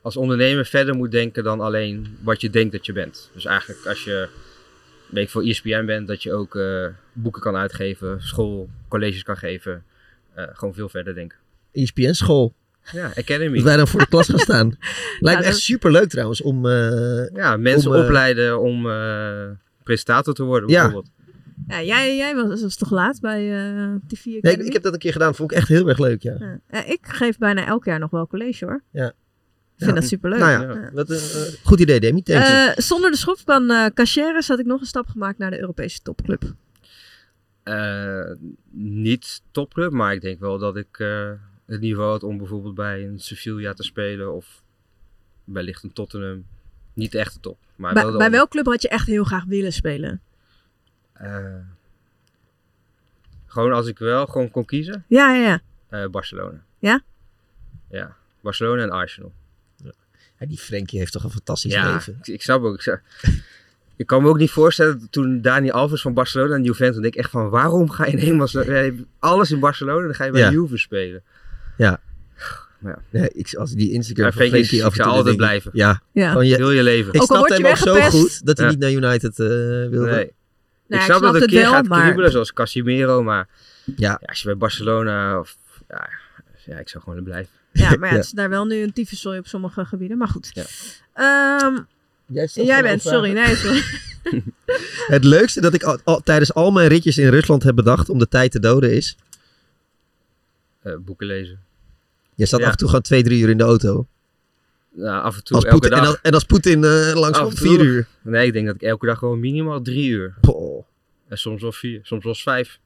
[0.02, 3.30] als ondernemer verder moet denken dan alleen wat je denkt dat je bent.
[3.34, 4.28] Dus eigenlijk als je
[5.10, 9.38] weet ik, voor ESPN bent, dat je ook eh, boeken kan uitgeven, school, colleges kan
[9.38, 9.84] geven.
[10.34, 11.38] Eh, gewoon veel verder denken.
[11.72, 12.54] ESPN school.
[12.92, 13.56] Ja, Academy.
[13.56, 14.68] Dat wij dan voor de klas gaan staan.
[15.20, 16.68] Lijkt me dat- echt super leuk trouwens om.
[17.34, 18.88] Ja, mensen om, opleiden om
[19.84, 21.10] presentator te worden bijvoorbeeld.
[21.18, 21.23] ja,
[21.68, 25.00] jij, jij was, was toch laat bij eh TV Nee, ik, ik heb dat een
[25.00, 26.22] keer gedaan, vond ik echt heel erg leuk.
[26.22, 26.36] Ja.
[26.40, 26.60] Ja.
[26.72, 28.84] Ja, ik geef bijna elk jaar nog wel college hoor.
[28.92, 29.08] Ja.
[29.08, 29.14] Ik
[29.90, 29.96] vind Ja.
[29.96, 30.40] dat superleuk.
[30.40, 30.90] Nou ja, Ja.
[30.94, 32.22] Wat een, eh, goed idee, Demi.
[32.24, 35.60] Eh, zonder de schop van eh Cachères had ik nog een stap gemaakt naar de
[35.60, 36.54] Europese topclub.
[37.64, 38.32] Eh,
[38.72, 41.32] niet topclub, maar ik denk wel dat ik eh,
[41.66, 44.64] het niveau had om bijvoorbeeld bij een Sevilla te spelen of
[45.44, 46.46] wellicht een Tottenham.
[46.94, 47.58] Niet de echte top.
[47.76, 50.22] Maar Bij, wel de bij onder- welk club had je echt heel graag willen spelen?
[51.14, 51.56] Eh,
[53.48, 55.62] gewoon als ik wel gewoon kon kiezen, Ja, ja, ja.
[56.04, 56.64] eh, Barcelona.
[56.80, 57.02] Ja?
[57.90, 59.32] Ja, Barcelona en Arsenal.
[60.40, 62.18] Ja, die Frenkie heeft toch een fantastisch Ja, leven.
[62.22, 62.74] ik, ik snap ook.
[62.76, 63.02] Ik, snap-
[63.96, 67.02] ik kan me ook niet voorstellen dat toen Dani Alves van Barcelona en Juventus, dan
[67.02, 68.48] denk ik echt van waarom ga je in helemaal
[69.20, 70.52] alles in Barcelona, dan ga je bij Ja.
[70.52, 71.24] Juve spelen.
[71.78, 72.00] Ja.
[72.80, 73.20] Maar ja.
[73.20, 75.72] Nee, ik, als die Instagram Ja, van Frenkie af en toe altijd denk blijven.
[75.74, 76.30] Ja, Ja.
[76.30, 77.14] Gewoon je, Heel je leven.
[77.14, 78.72] ik Ook je hem ook zo goed dat hij Ja.
[78.72, 80.10] niet naar United eh, wilde.
[80.12, 80.32] Nee.
[80.88, 83.48] Nou, ik ik snap dat het een keer wel, gaat maar- kriebelen, zoals Casimiro, maar
[83.86, 83.94] Ja.
[83.96, 85.58] ja, als je bij Barcelona of
[85.90, 86.10] ja,
[86.66, 87.52] ja, ik zou gewoon blijven.
[87.72, 88.16] Ja, maar ja, Ja.
[88.16, 90.18] het is daar wel nu een tyfuszooi op sommige gebieden.
[90.18, 90.52] Maar goed.
[90.54, 90.64] Ja.
[91.14, 91.80] Ehm,
[92.54, 93.32] Jij, bent, sorry.
[93.32, 93.82] Nee, sorry.
[95.16, 98.20] Het leukste dat ik al, al- tijdens al mijn ritjes in Rusland heb bedacht om
[98.20, 99.18] de tijd te doden is...
[100.82, 101.60] Eh, boeken lezen.
[102.36, 102.66] Je zat Ja.
[102.66, 104.08] af en toe gewoon twee, drie uur in de auto.
[104.96, 106.08] Nou, af en toe, Als elke Poetin, en, dag.
[106.08, 108.08] als, en als Poetin eh, langs komt, vier uur.
[108.22, 110.36] Nee, ik denk dat ik elke dag gewoon minimaal drie uur.
[110.42, 110.86] Poh.
[111.28, 112.80] En soms wel vier, soms wel vijf.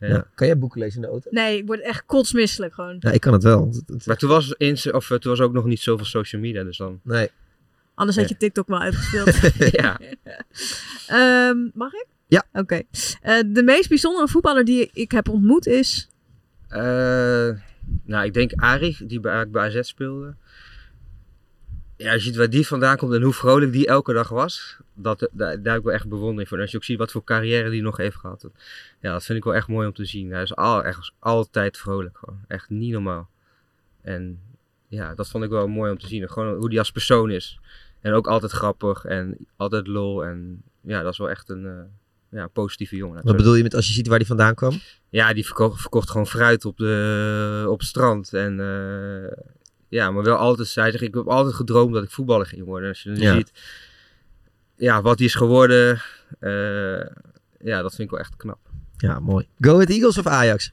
[0.00, 0.08] Ja.
[0.08, 0.26] Ja.
[0.34, 1.30] Kan jij boeken lezen in de auto?
[1.30, 2.96] Nee, ik word echt kotsmisselijk gewoon.
[2.98, 3.74] Ja, ik kan het wel.
[4.04, 6.76] Maar toen was, in, of, eh, toen was ook nog niet zoveel social media, dus
[6.76, 7.00] dan...
[7.02, 7.30] Nee.
[7.94, 9.54] Anders had je TikTok wel uitgespeeld.
[9.80, 10.00] ja.
[11.06, 12.06] Ehm, mag ik?
[12.26, 12.44] Ja.
[12.52, 12.82] Oké.
[13.22, 16.08] Eh, de meest bijzondere voetballer die ik heb ontmoet is...
[16.68, 17.50] Eh,
[18.04, 20.34] nou, ik denk Arie, die bij, bij AZ speelde.
[21.96, 24.76] Ja, als je ziet waar die vandaan komt en hoe vrolijk die elke dag was,
[24.94, 26.56] dat, daar, daar heb ik wel echt bewondering voor.
[26.56, 28.40] En als je ook ziet wat voor carrière die nog heeft gehad.
[28.40, 28.52] dat-
[29.00, 30.30] ja, dat vind ik wel echt mooi om te zien.
[30.30, 32.40] Hij is al, echt, altijd vrolijk gewoon.
[32.48, 33.28] Echt niet normaal.
[34.02, 34.40] En
[34.88, 36.28] ja, dat vond ik wel mooi om te zien.
[36.30, 37.58] Gewoon hoe die als persoon is.
[38.00, 40.24] En ook altijd grappig en altijd lol.
[40.24, 41.72] En ja, dat is wel echt een eh,
[42.38, 43.24] ja, positieve jongen.
[43.24, 44.80] Wat bedoel je met als je ziet waar die vandaan kwam?
[45.08, 48.32] ja, die verkocht, verkocht gewoon fruit op, de, op het strand.
[48.32, 49.38] En eh,
[49.94, 52.88] ja, maar wel altijd, zegt, ik heb altijd gedroomd dat ik voetballer ging worden.
[52.88, 53.34] Als je dan Ja.
[53.34, 53.52] ziet
[54.76, 56.02] ja, wat hij is geworden,
[56.40, 57.06] eh,
[57.60, 58.58] ja, dat vind ik wel echt knap.
[58.96, 59.48] Ja, mooi.
[59.60, 60.72] Go Ahead Eagles of Ajax?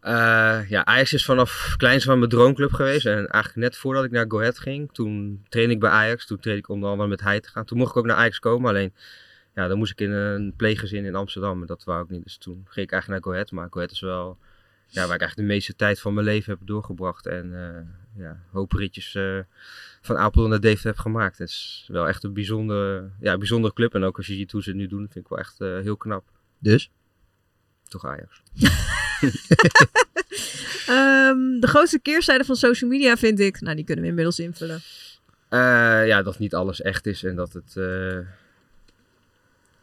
[0.00, 3.06] Eh, ja, Ajax is vanaf kleins van mijn droomclub geweest.
[3.06, 6.26] En eigenlijk net voordat ik naar Go Ahead ging, toen trainde ik bij Ajax.
[6.26, 7.64] Toen trainde ik onder andere met hij te gaan.
[7.64, 8.94] Toen mocht ik ook naar Ajax komen, alleen
[9.54, 11.60] ja, dan moest ik in een pleeggezin in Amsterdam.
[11.60, 12.22] En dat wou ik niet.
[12.24, 13.52] Dus toen ging ik eigenlijk naar Go Ahead.
[13.52, 14.38] Maar Go Ahead is wel
[14.86, 17.26] ja, waar ik eigenlijk de meeste tijd van mijn leven heb doorgebracht.
[17.26, 19.38] En eh ja, hoop ritjes eh,
[20.00, 21.38] van Apeldoorn naar Deventer heb gemaakt.
[21.38, 23.94] Het is wel echt een bijzondere, ja, bijzondere club.
[23.94, 25.78] En ook als je ziet hoe ze het nu doen, vind ik wel echt eh,
[25.78, 26.24] heel knap.
[26.58, 26.90] Dus?
[27.88, 28.42] Toch Ajax.
[30.86, 33.60] Ehm, de grootste keerzijde van social media vind ik...
[33.60, 34.80] Nou, die kunnen we inmiddels invullen.
[35.48, 38.18] Eh, ja, dat niet alles echt is en dat het eh,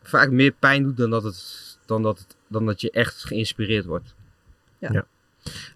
[0.02, 3.86] vaak meer pijn doet dan dat, het, dan, dat het, dan dat je echt geïnspireerd
[3.86, 4.14] wordt.
[4.92, 5.06] Ja.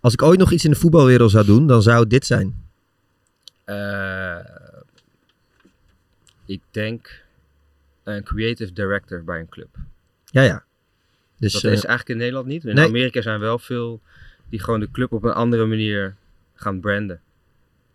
[0.02, 2.66] Als ik ooit nog iets in de voetbalwereld zou doen, dan zou het dit zijn.
[3.64, 4.40] Eh,
[6.46, 7.24] ik denk
[8.04, 9.76] een creative director bij een club.
[10.26, 10.64] Ja, ja.
[11.38, 12.66] Dus, dat eh, is eigenlijk in Nederland niet.
[12.66, 12.88] In nee.
[12.88, 14.02] Amerika zijn wel veel
[14.50, 16.16] die gewoon de club op een andere manier
[16.56, 17.22] gaan branden.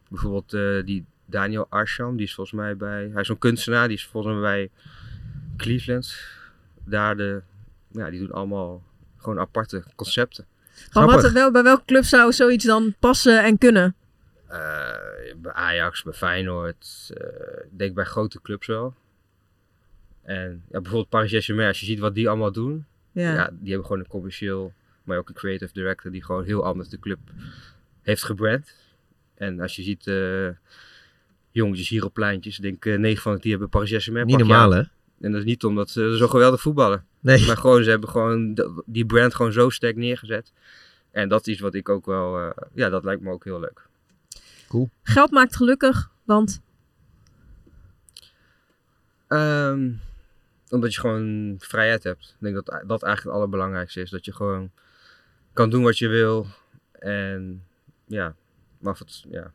[0.08, 3.08] Bijvoorbeeld eh, die Daniel Arsham, die is volgens mij bij...
[3.12, 4.70] Hij is zo'n kunstenaar, die is volgens mij bij
[5.56, 6.16] Cleveland.
[6.84, 7.42] Daar de...
[7.88, 8.82] Ja, die doen allemaal
[9.16, 10.46] gewoon aparte concepten.
[10.92, 13.94] Maar wat, wel, bij welke club zou zoiets dan passen en kunnen?
[14.48, 14.58] Eh,
[15.36, 17.10] bij Ajax, bij Feyenoord.
[17.16, 18.94] eh, ik denk bij grote clubs wel.
[20.22, 22.84] En ja, bijvoorbeeld Paris Saint-Germain, als je ziet wat die allemaal doen.
[23.12, 23.50] Ja.
[23.52, 24.72] die hebben gewoon een commercieel,
[25.04, 27.18] maar ook een creative director die gewoon heel anders de club
[28.02, 28.74] heeft gebrand.
[29.34, 30.48] En als je ziet eh
[31.50, 34.38] jongetjes hier op pleintjes, ik denk eh 9 van de 10 hebben Paris Saint-Germain Niet
[34.38, 34.82] normaal, hè?
[35.20, 37.04] En dat is niet omdat ze zo geweldig voetballen.
[37.22, 37.46] Nee.
[37.46, 40.52] Maar gewoon, ze hebben gewoon die brand gewoon zo sterk neergezet.
[41.10, 43.86] En dat is wat ik ook wel, eh, ja, dat lijkt me ook heel leuk.
[44.68, 44.90] Cool.
[45.02, 46.62] Geld maakt gelukkig, want
[49.32, 49.92] Ehm,
[50.68, 52.24] omdat je gewoon vrijheid hebt.
[52.24, 54.10] Ik denk dat dat eigenlijk het allerbelangrijkste is.
[54.10, 54.70] Dat je gewoon
[55.52, 56.46] kan doen wat je wil.
[56.92, 57.64] En
[58.06, 58.34] ja,
[58.78, 59.52] maar of het, ja.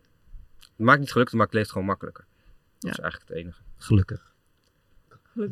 [0.59, 2.26] het maakt niet gelukkig, maar het leeft gewoon makkelijker.
[2.80, 3.61] Dat is eigenlijk het enige.
[3.78, 4.27] Gelukkig.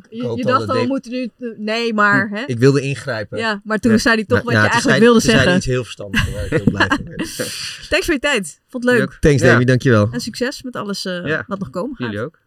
[0.09, 1.29] Je, je dacht al, we moeten nu...
[1.57, 2.29] Nee, maar...
[2.29, 2.43] Hè?
[2.45, 3.37] Ik wilde ingrijpen.
[3.37, 5.43] Ja, maar toen zei hij toch wat je toen eigenlijk zei- wilde toen zei hij
[5.43, 5.57] zeggen.
[5.61, 7.05] iets heel verstandigs, waar ik heel blij van.
[7.89, 8.61] Thanks voor je tijd.
[8.67, 9.17] Vond het leuk.
[9.19, 9.63] Thanks, Davy.
[9.63, 10.09] Dankjewel.
[10.11, 12.07] En succes met alles eh, wat nog komen gaat.
[12.11, 12.39] Jullie ook.